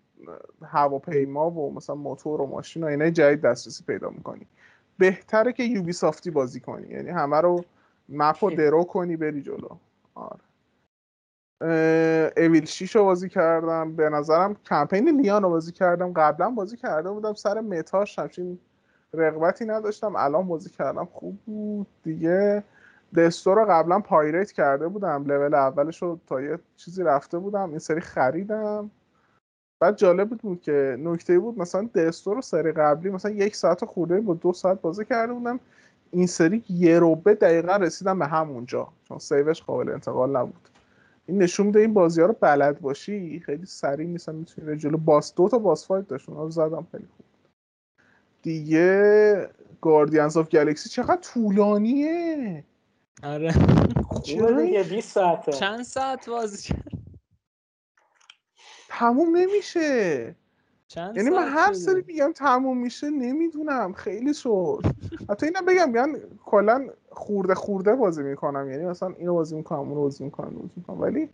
[0.63, 4.47] هواپیما و مثلا موتور و ماشین و اینای جدید دسترسی پیدا می‌کنی.
[4.99, 6.89] بهتره که یوبی سافتی بازی کنی.
[6.89, 7.65] یعنی همه رو
[8.09, 9.69] مپ رو درو کنی بری جلو.
[10.15, 10.41] آره.
[12.37, 13.97] اویل 6 رو بازی کردم.
[13.97, 16.13] به نظرم کمپین لیان رو بازی کردم.
[16.13, 18.59] قبلا بازی کرده بودم سر متاش همچین
[19.17, 20.17] رغبتی نداشتم.
[20.17, 22.63] الان بازی کردم خوب بود دیگه.
[23.17, 25.25] Death's Door رو قبلا pirate کرده بودم.
[25.27, 27.71] لول اولش رو تا یه چیزی رفته بودم.
[27.71, 28.91] این سری خریدم.
[29.81, 33.85] بعد جالب بود, که نکته بود مثلا Death's Door رو سری قبلی مثلا یک ساعت
[33.85, 35.61] خورده با دو ساعت بازی کرده بودم.
[36.11, 38.89] این سری یه ربعه دقیقا رسیدم به همونجا.
[39.09, 40.69] چون save ش قابل انتقال نبود.
[41.27, 43.41] این نشون میده این بازی ها رو بلد باشی.
[43.41, 44.99] خیلی سریع نیستن می‌تونی جلو.
[44.99, 47.24] boss دو تا boss fight داشت رو زدم خیلی خوب.
[48.45, 52.65] دیگه گاردینز آف گلکسی چقدر طولانیه.
[53.23, 53.55] آره.
[54.23, 56.93] چرا دیگه 20 ساعته؟ چند ساعت بازی کرد؟
[58.89, 60.35] تموم نمیشه.
[60.89, 63.93] چند یعنی من هر سری میگم تموم میشه نمی‌دونم.
[63.93, 64.83] خیلی شد
[65.31, 68.71] حتی اینا بگم بیان کلا خورده خورده بازی می‌کنم.
[68.71, 71.01] یعنی مثلا اینو بازی می‌کنم اونو بازی می‌کنم بازی می‌کنم.
[71.01, 71.31] ولی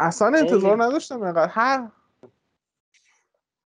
[0.00, 1.88] اصلا انتظار نداشتم اینقدر هر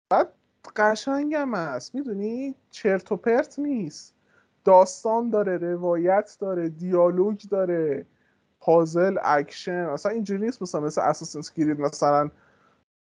[0.09, 0.33] بعد
[0.75, 4.15] قشنگم هست می‌دونی؟ چرت و پرت نیست.
[4.65, 8.05] داستان داره روایت داره دیالوگ داره
[8.59, 9.71] پازل اکشن.
[9.71, 12.29] اصلا اینجوری نیست مثلا مثل Assassin's Creed مثلا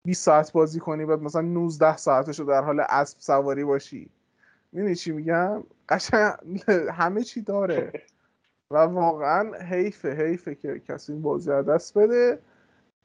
[0.05, 4.09] 20 ساعت بازی کنی بعد مثلا 19 ساعتش رو در حال اسب سواری باشی.
[4.71, 6.33] می‌دونی چی میگم؟ قشنگ
[6.99, 7.93] همه چی داره.
[8.71, 12.39] و واقعا حیفه حیفه که کسی این بازی دست بده.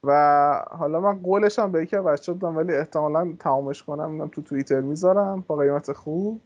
[0.05, 4.81] و حالا من قولش هم به یکی بچه دادم ولی احتمالا تمامش کنم تو توییتر
[4.81, 6.41] می‌ذارم با قیمت خوب.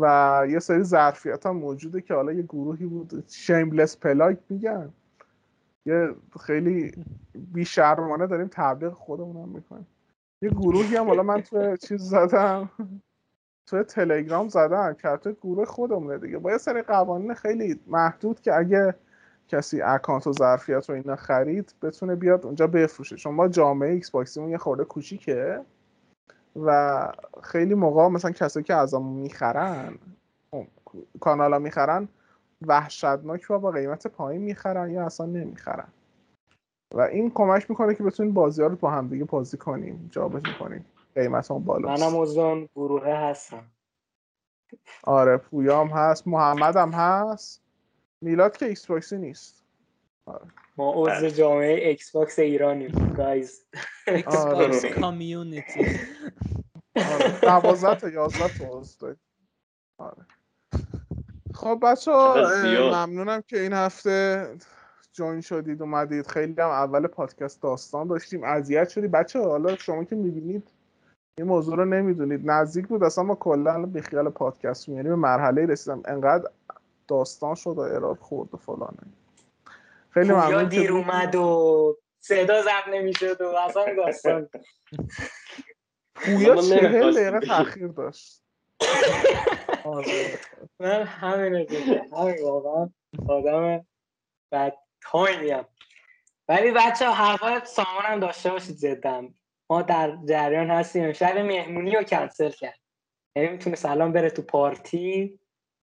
[0.00, 4.92] و یه سری ظرفیت هم موجوده که حالا یه گروهی بود شیملس پلاک میگن.
[5.86, 6.92] یه خیلی
[7.34, 9.86] بیشرمانه داریم تبلیغ خودمون هم می‌کنیم.
[10.42, 12.70] یه گروهی هم حالا من تو چیز زدم
[13.66, 16.38] تو تلگرام زدم که گروه خودمونه دیگه.
[16.38, 18.94] با یه سری قوانین خیلی محدود که اگه
[19.48, 23.16] کسی account و ظرفیت رو اینا خرید بتونه بیاد اونجا بفروشه.
[23.16, 25.60] چون ما جامعه Xbox یمون یه خورده کوچیکه
[26.56, 29.98] و خیلی موقع مثلا کسایی که ازمون می‌خرن
[30.50, 30.66] خب،
[31.20, 32.08] کانالا می‌خرن
[32.66, 35.88] وحشتناک و با قیمت پایین می‌خرن یا اصلا نمی‌خرن.
[36.94, 40.84] و این کمک می‌کنه که بتونیم بازی ها رو با همدیگه بازی کنیم جابجا کنیم
[41.14, 43.64] قیمت هم بالا منم عضو گروه هستم.
[45.04, 47.62] آره پویام هست محمد هم هست.
[48.24, 49.64] میلاد که Xbox ی نیست.
[50.26, 50.46] آره.
[50.76, 53.66] ما عضو جامعه Xbox ایرانیم guys
[54.06, 55.86] Xbox community
[57.42, 59.14] دوازده تا یازده تا عضو
[59.98, 60.26] آره.
[61.54, 62.10] خب بچه
[62.92, 64.46] ممنونم که این هفته
[65.12, 66.26] join شدید اومدید.
[66.26, 70.70] خیلی هم اول پادکست داستان داشتیم اذیت شدی بچه حالا شما که می‌بینید
[71.38, 72.50] این موضوع رو نمی‌دونید.
[72.50, 76.02] نزدیک بود اصلا ما کلا بی خیال پادکست یعنی به مرحله رسیدم.
[76.04, 76.50] انقدر
[77.08, 79.02] داستان شد و error خورد و فلانه.
[80.10, 84.48] خیلی ممنون دیر اومد و صدا ضبط نمی‌شد و اصلا داستان.
[86.14, 88.42] پویا چهل دقیقه تاخیر داشت.
[89.84, 90.38] آره.
[90.80, 92.90] من همینه دیگه همین واقعا
[93.28, 93.86] آدم
[94.52, 95.64] بد time یم
[96.48, 99.34] ولی بچه هوا سامان هم داشته باشید زدم
[99.70, 101.12] ما در جریان هستیم.
[101.12, 102.78] شب مهمونی رو کنسل کرد.
[103.36, 105.40] یعنی می‌تونه سلام بره تو پارتی.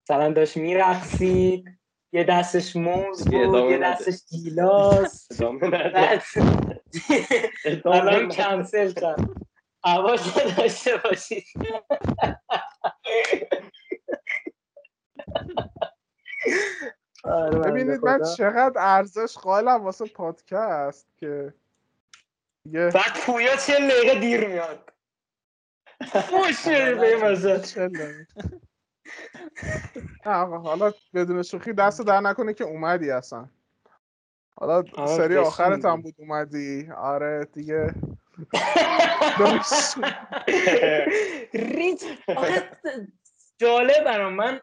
[0.07, 1.79] سلام داشت میرقصید
[2.11, 5.27] یه دستش موز بود یه دستش گیلاس.
[7.85, 9.29] الان کنسل کرد.
[9.83, 11.43] عواش داشته باشید
[17.23, 21.53] آره، ببینید من چقدر ارزش قائلم واسه پادکست که
[22.73, 24.93] بعد پویا چه دقیقه دیر میاد.
[26.29, 27.17] خوش به
[30.23, 33.49] حالا بدون شوخی دست در نکنه که اومدی اصلا.
[34.55, 36.89] حالا آره، سری آخرت هم بود اومدی.
[36.97, 37.93] آره دیگه.
[41.53, 42.03] ریچ
[43.57, 44.33] جالب برام.
[44.33, 44.59] من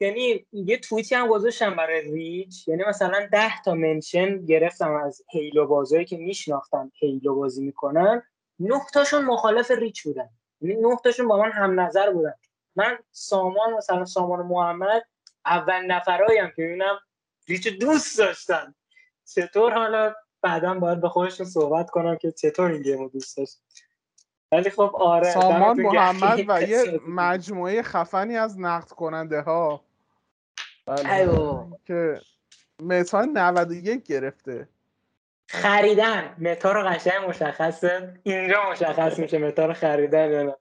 [0.00, 2.68] یعنی یه توییتی هم گذاشتم برای ریچ.
[2.68, 8.22] یعنی مثلا ده تا منشن گرفتم از هیلو بازایی که میشناختم هیلو بازی می‌کنن.
[8.60, 10.28] نه تاشون مخالف ریچ بودن.
[10.60, 12.34] یعنی نه تاشون با من هم نظر بودن.
[12.76, 15.02] من سامان مثلا سامان محمد
[15.46, 16.98] اول نفرایم که ببینم
[17.48, 18.74] ریچ دوست داشتن.
[19.34, 23.62] چطور حالا؟ بعدا باید به خودشون صحبت کنم که چطور این گیمو دوست داشت.
[24.52, 29.84] ولی خب آره سامان محمد و یه مجموعه خفنی از نقد کننده ها.
[30.86, 31.28] بله.
[31.84, 32.20] که
[32.82, 34.68] متا 91 گرفته.
[35.48, 36.36] خریدن.
[36.38, 38.20] متا رو قشنگ مشخصه.
[38.22, 40.52] اینجا مشخص میشه متا رو خریدن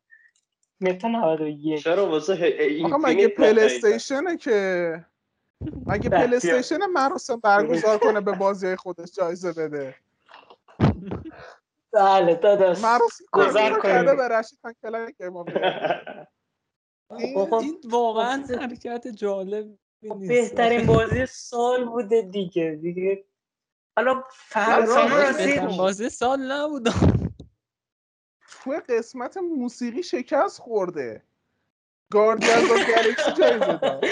[0.81, 5.05] متا 91 چرا واسه آقا مگه پلی استیشنه که
[5.87, 9.95] مگه PlayStation مراسم برگزار کنه به بازی خودش جایزه بده؟
[11.93, 12.81] بله داداش.
[13.31, 14.59] گذار کنه به رشید
[15.17, 15.45] که ما
[17.61, 19.67] این واقعا حرکت جالب
[20.27, 23.23] بهترین بازی سال بوده دیگه دیگه.
[23.95, 26.87] حالا فرسان بازی سال نبود.
[28.63, 31.23] توی قسمت موسیقی شکست خورده.
[32.11, 34.05] گاردیان و گلکسی جایزه داد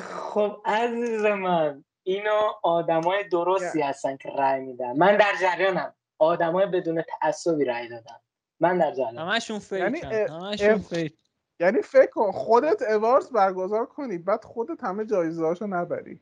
[0.00, 4.96] خب عزیز من اینو آدمای درستی هستن که رای میدن.
[4.96, 5.94] من در جریانم.
[6.18, 8.16] آدمای بدون تعصبی رای دادن.
[8.60, 9.28] من در جریانم.
[9.28, 11.14] همشون fake یعنی همشون fake.
[11.60, 16.20] یعنی فکر کن خودت awards برگزار کنی بعد خودت همه جایزه هاشو نبری.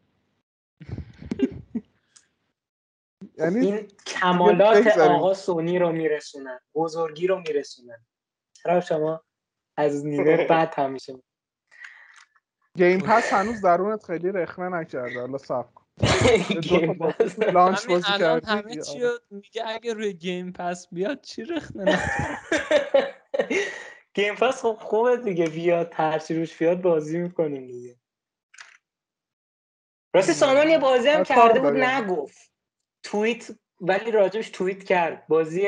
[3.37, 8.07] یعنی این کمالات آقا سونی رو میرسونن بزرگی رو میرسونن.
[8.53, 9.24] چرا شما
[9.76, 11.22] از نیمه بعد همیشه
[12.76, 15.20] Game Pass هنوز درونت خیلی رخنه نکرده.
[15.20, 15.83] حالا صبر کن.
[17.53, 21.99] launch بازی کردی همه چی میگه اگه روی گیم پس بیاد چی رخنه
[24.14, 25.47] گیم پس خب خوبه دیگه.
[25.47, 27.97] بیاد هرچی روش بیاد بازی می‌کنیم دیگه.
[30.14, 32.51] راستی سامان یه بازی هم کرده بود نگفت.
[33.03, 33.50] توییت
[33.80, 35.26] ولی راجبش توییت کرد.
[35.26, 35.66] بازی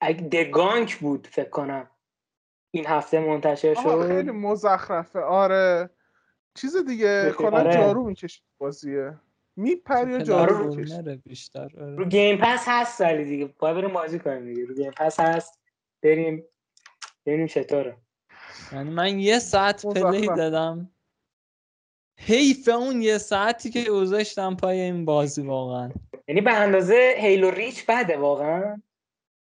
[0.00, 1.90] اگه دگانک بود فکر کنم.
[2.70, 4.08] این هفته منتشر شد.
[4.08, 5.20] خیلی مزخرفه.
[5.20, 5.90] آره.
[6.54, 7.72] چیز دیگه کلا آره.
[7.72, 9.20] جارو می‌کشید بازیه.
[9.56, 11.96] میپری و جارو می‌کشید بیشتر آره.
[11.96, 13.54] رو گیم پس هست ولی دیگه.
[13.58, 14.66] باید بریم بازی کنیم دیگه.
[14.66, 15.60] رو Game Pass هست.
[16.02, 16.44] بریم.
[17.26, 17.96] ببینیم چطوره.
[18.72, 20.90] یعنی من یه ساعت play دادم.
[22.26, 25.90] حیف اون یه ساعتی که گذاشتم پای این بازی واقعا.
[26.28, 28.82] یعنی به اندازه Halo Reach بده واقعا؟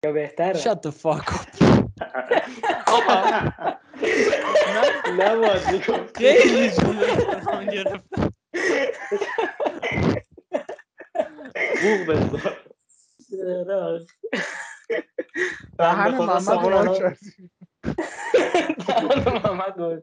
[0.04, 1.66] یا بهتره؟ Shut the fuck up.
[5.18, 6.06] نه بازی کن.
[6.14, 8.32] خیلی جلوی گرفتم
[11.82, 12.66] بوغ بزار
[15.78, 16.48] دهن محمد
[19.44, 20.02] محمد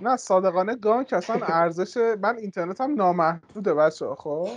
[0.00, 4.48] نه صادقانه گانک اصلا ارزش من اینترنت هم نامحدوده بچه خب؟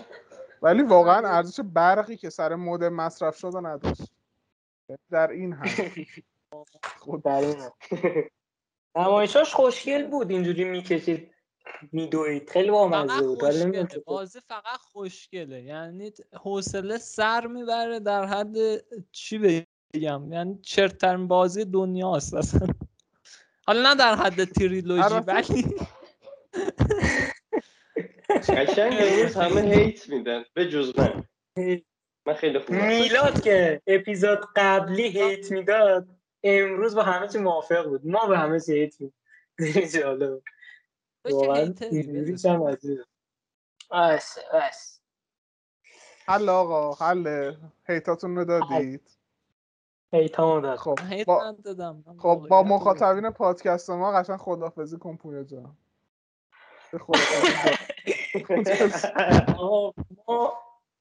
[0.62, 4.12] ولی واقعا ارزش برقی که سر مود مصرف شده نداشت.
[5.12, 5.66] در این هم
[7.00, 7.56] خود در این
[8.96, 11.32] نمایشاش خوشگل بود اینجوری می‌کشید
[11.92, 12.50] میدوید.
[12.50, 15.62] خیلی بامزه بود بازی فقط خوشگله.
[15.64, 18.56] یعنی حوصله سر می‌بره در حد
[19.12, 19.38] چی
[19.94, 20.34] بگم.
[20.34, 22.68] یعنی چرترین بازی دنیاست اصلا.
[23.68, 25.76] حالا نه در حد تریلوژی ولی
[28.50, 30.44] قشنگ امروز همه هیت میدن.
[30.54, 31.24] به جز من.
[32.26, 32.76] من خیلی خوب.
[32.76, 36.08] میلاد که اپیزود قبلی هیت می‌داد
[36.44, 38.08] امروز با همه چی موافق بود.
[38.08, 39.14] ما به همه چی هیت میدیم.
[39.94, 40.42] جالب.
[41.26, 41.74] واقعا
[43.92, 45.02] بس بس
[46.28, 47.56] حل آقا حل.
[47.88, 49.21] هیتاتون رو دادید.
[50.14, 51.56] هیتامو داد خب با...
[52.18, 55.78] خب با مخاطبین پادکست ما قشنگ خدافزی کن پویا جان.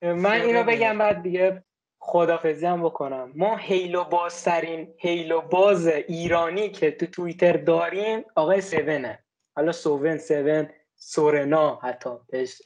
[0.03, 1.65] من اینو بگم بعد دیگه
[1.99, 3.33] خدافزی هم بکنم.
[3.35, 9.19] ما هیلو بازترین هیلو باز ایرانی که تو توییتر داریم آقای سونه
[9.57, 12.11] حالا سوون سون سورنا حتی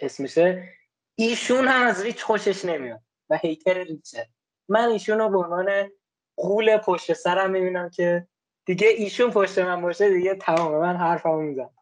[0.01, 0.68] اسمشه
[1.14, 4.28] ایشون هم از ریچ خوشش نمیاد و هیتر ریچه
[4.68, 5.90] من ایشون رو به عنوان
[6.37, 8.26] قول پشت سرم می‌بینم که
[8.66, 11.74] دیگه ایشون پشت من باشه دیگه تمام من حرفمو می‌زنم.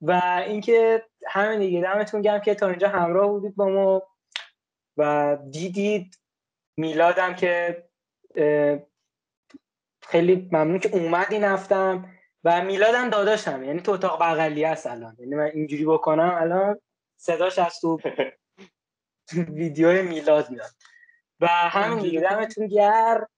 [0.00, 4.02] و اینکه همین دیگه دمتون گرم که تا اینجا همراه بودید با ما
[4.96, 6.18] و دیدید
[6.76, 7.84] میلادم که
[10.02, 12.10] خیلی ممنون که اومدی نفتم
[12.44, 15.16] و میلادم داداشم یعنی تو اتاق بغلی هست الان.
[15.18, 16.80] یعنی من اینجوری بکنم الان
[17.16, 17.98] صداش از تو
[19.58, 20.70] ویدیو میلاد میاد.
[21.40, 23.28] و همین دیگه دمتون گرم.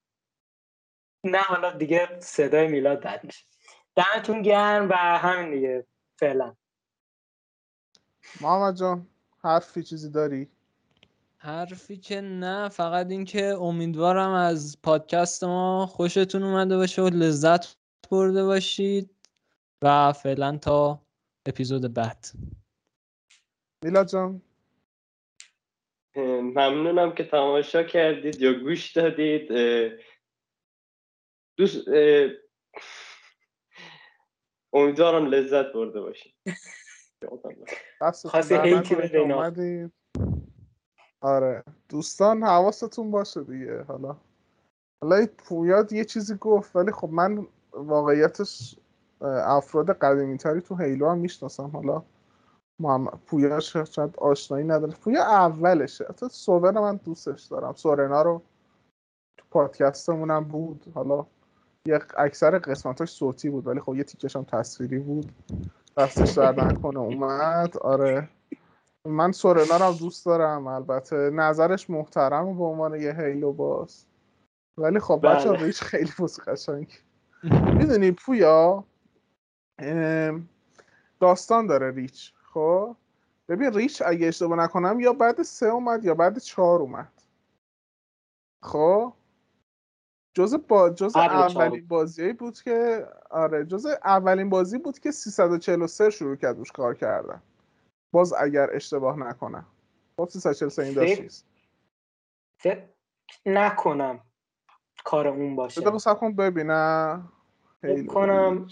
[1.23, 3.45] نه حالا دیگه صدای میلاد بد میشه.
[3.95, 5.85] دمتون گرم و همین دیگه
[6.19, 6.55] فعلا.
[8.41, 9.07] محمد جان
[9.43, 10.47] حرفی چیزی داری؟
[11.37, 17.77] حرفی که نه فقط اینکه امیدوارم از پادکست ما خوشتون اومده باشه و لذت
[18.11, 19.09] برده باشید
[19.81, 21.01] و فعلا تا
[21.45, 22.25] اپیزود بعد.
[23.83, 24.41] میلاد جان.
[26.15, 29.51] ممنونم که تماشا کردید یا گوش دادید.
[31.57, 31.87] دوست
[34.73, 36.33] امیدوارم لذت برده باشید
[41.21, 41.63] آره.
[41.89, 43.83] دوستان حواستون باشه دیگه.
[43.83, 44.17] حالا
[45.03, 48.75] حالا پویاد یه چیزی گفت ولی خب من واقعیتش
[49.21, 51.67] افراد قدیمی تری تو هیلو هم می‌شناسم.
[51.67, 52.03] حالا
[52.79, 54.93] محمد پویا شاید آشنایی نداره.
[54.93, 56.05] پویا اولشه.
[56.09, 57.73] حتی سوور من دوستش دارم.
[57.73, 58.41] سورنا رو
[59.37, 60.85] تو پادکستمون هم بود.
[60.95, 61.25] حالا
[61.87, 65.31] یه اکثر قسمتاش صوتی بود ولی خب یه تیکش هم تصویری بود.
[65.97, 67.77] دستش در نکنه اومد.
[67.77, 68.29] آره.
[69.05, 74.05] من سورنا رو دوست دارم البته نظرش محترم به عنوان یه هیلو باز.
[74.77, 75.65] ولی خب بچه بله.
[75.65, 76.87] ریش خیلی بوز قشنگ.
[77.73, 78.83] می‌دونی پویا؟
[81.19, 82.95] داستان داره ریچ خب؟
[83.49, 87.11] ببین ریچ اگه اشتباه نکنم یا بعد سه اومد یا بعد چهار اومد.
[88.63, 89.13] خب؟
[90.37, 96.35] جز با جز اولین بازی بود که آره جز اولین بازی بود که 343 شروع
[96.35, 97.41] کرد روش کار کردن.
[98.13, 99.65] باز اگر اشتباه نکنم.
[100.19, 101.45] خب 343 این داشت
[102.59, 102.87] فکر
[103.45, 104.19] نکنم
[105.03, 105.81] کار اون باشه.
[105.81, 107.31] بده سب کن ببینم.
[107.81, 108.67] فکر کنم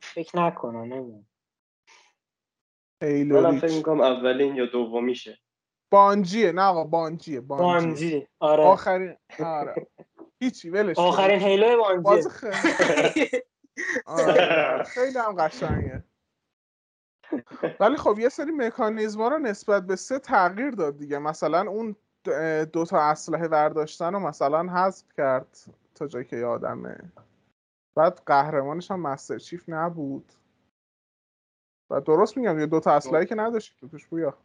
[0.00, 1.26] فکر نکنم نمی‌دونم.
[3.50, 5.38] من فکر می‌کنم اولین یا دومیشه.
[5.90, 8.28] بانجیه نه آقا بانجیه بانجی, بانجی.
[8.40, 8.64] آره.
[8.64, 9.86] آخرین آره.
[10.42, 13.30] هیچی ولش آخرین هیلو بانجی خیلی
[14.06, 14.82] آره.
[14.82, 16.04] خیلی هم قشنگه.
[17.80, 21.18] ولی خب یه سری مکانیزما رو نسبت به سه تغییر داد دیگه.
[21.18, 21.96] مثلا اون
[22.72, 25.58] دو تا اسلحه برداشتن رو مثلا حذف کرد
[25.94, 27.12] تا جایی که یادمه
[27.96, 30.32] بعد قهرمانش هم مستر چیف نبود.
[31.90, 34.38] و درست میگم یه دو تا اسلحه که نداشتی تو توش بویا.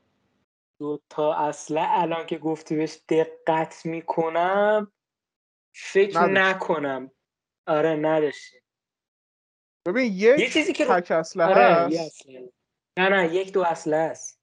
[0.79, 4.91] دو تا اسلحه الان که گفتی بهش دقت می‌کنم
[5.73, 7.11] فکر نکنم.
[7.67, 8.57] آره نداشتی
[9.87, 11.89] ببین یک یه چیزی که تک اسلحه آره
[12.97, 14.41] نه نه یک دو اسلحه است.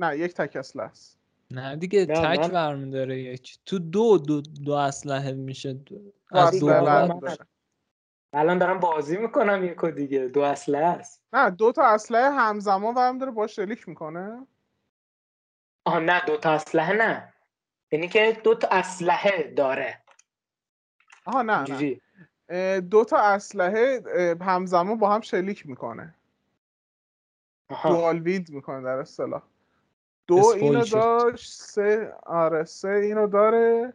[0.00, 1.18] نه یک تک اسلحه است.
[1.50, 2.90] نه دیگه نه تک من...
[2.90, 5.72] داره یک تو دو دو, دو اسلحه میشه.
[5.72, 6.12] دو.
[6.30, 6.66] از دو
[8.34, 10.28] الان دارم بازی می‌کنم یکو دیگه.
[10.28, 11.22] دو اسلحه است.
[11.32, 14.46] نه دو تا اسلحه همزمان هم داره باش شلیک می‌کنه.
[15.84, 17.31] آه نه دو تا اسلحه نه.
[17.92, 20.02] یعنی که دو تا اسلحه داره.
[21.24, 21.64] آها نه,
[22.48, 22.80] نه.
[22.80, 24.02] دو تا اسلحه
[24.40, 26.14] همزمان با هم شلیک می‌کنه.
[27.84, 29.42] دوال ویلد می‌کنه در اصطلاح.
[30.26, 33.92] دو اینو داشت سه آره سه اینو داره.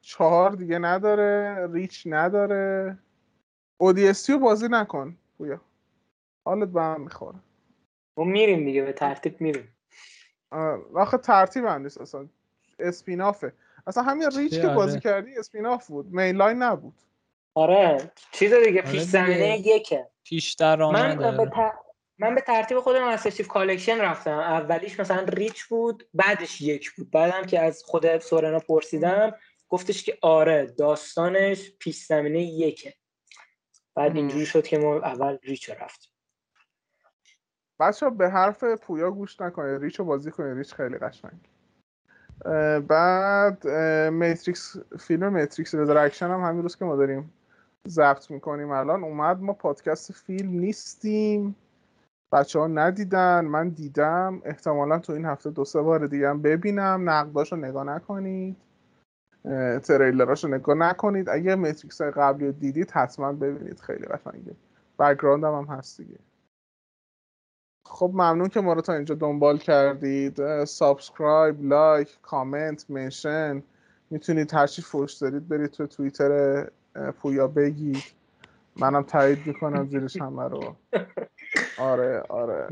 [0.00, 2.98] چهار دیگه نداره ریچ نداره.
[3.80, 5.60] اودیستی رو بازی نکن بویا
[6.46, 7.38] حالت به هم می‌خوره.
[8.16, 9.76] ما میریم دیگه به ترتیب میریم.
[10.94, 12.28] آخه ترتیب هم نیست اصلا.
[12.78, 13.52] spin-off ه.
[13.86, 15.00] اصلا همین Reach که بازی آره.
[15.00, 16.06] کردی spin-off بود.
[16.14, 16.94] main line نبود.
[17.54, 18.10] آره.
[18.32, 20.08] چیز دیگه آره پیش زمینه یکه.
[20.24, 21.50] پیش من به,
[22.18, 24.38] من به ترتیب خودم از collection رفتم.
[24.38, 27.10] اولیش مثلا Reach بود بعدش یک بود.
[27.10, 29.34] بعدم که از خود سورنا پرسیدم
[29.68, 32.94] گفتش که آره داستانش پیش زمینه یکه.
[33.94, 36.12] بعد اینجوری شد که ما اول Reach رفتیم.
[37.80, 41.40] بچه به حرف پویا گوش نکنه Reach رو بازی کنه Reach خیلی قشنگ
[42.88, 43.68] بعد
[44.10, 47.32] Matrix فیلم Matrix Resurrection هم همین روز که ما داریم
[47.88, 49.04] ضبط می‌کنیم الان.
[49.04, 51.56] اومد ما پادکست فیلم نیستیم.
[52.32, 54.42] بچه ها ندیدن من دیدم.
[54.44, 57.10] احتمالا تو این هفته دو سه بار دیگه هم ببینم.
[57.10, 58.56] نقداش رو نگاه نکنید.
[59.82, 61.28] تریلراشو نگاه نکنید.
[61.28, 63.80] اگه Matrix های قبلی رو دیدید حتما ببینید.
[63.80, 64.56] خیلی قشنگه.
[64.98, 66.18] background هم, هم هست دیگه.
[67.88, 70.64] خب ممنون که ما رو تا اینجا دنبال کردید.
[70.64, 73.62] subscribe like comment mention
[74.10, 76.64] می‌تونید هرچی فوش دارید برید تو توییتر
[77.22, 78.02] پویا بگید.
[78.76, 80.76] منم تایید می‌کنم زیرش همه رو.
[81.78, 82.68] آره آره.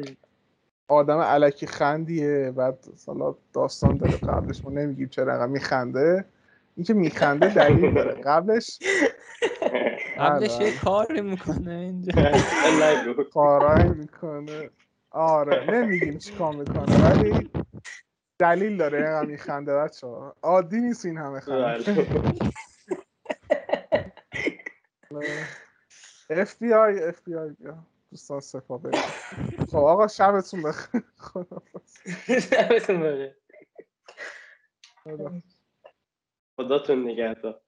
[0.89, 2.53] آدم الکی خندیه.
[2.57, 4.65] بعد حالا داستان داره قبلش.
[4.65, 6.25] ما نمیگیم چرا انقدر میخنده.
[6.77, 8.23] اینکه میخنده دلیل داره.
[8.23, 8.79] قبلش
[10.19, 12.12] قبلش یه کاری می‌کنه اینجا.
[13.35, 14.71] کارایی می‌کنه.
[15.15, 17.51] آره نمیگیم چیکار می‌کنه ولی
[18.39, 22.07] دلیل داره اینقدر میخنده بچه ها عادی نیست این همه خنده
[26.31, 27.87] اف بی آی اف بی آی بیا.
[28.11, 29.01] دوستان سپاه بریم.
[29.69, 31.03] خب آقا شبتون بخیر.
[32.51, 33.35] شبتون بخیر.
[36.57, 37.64] خداتون نگهدار.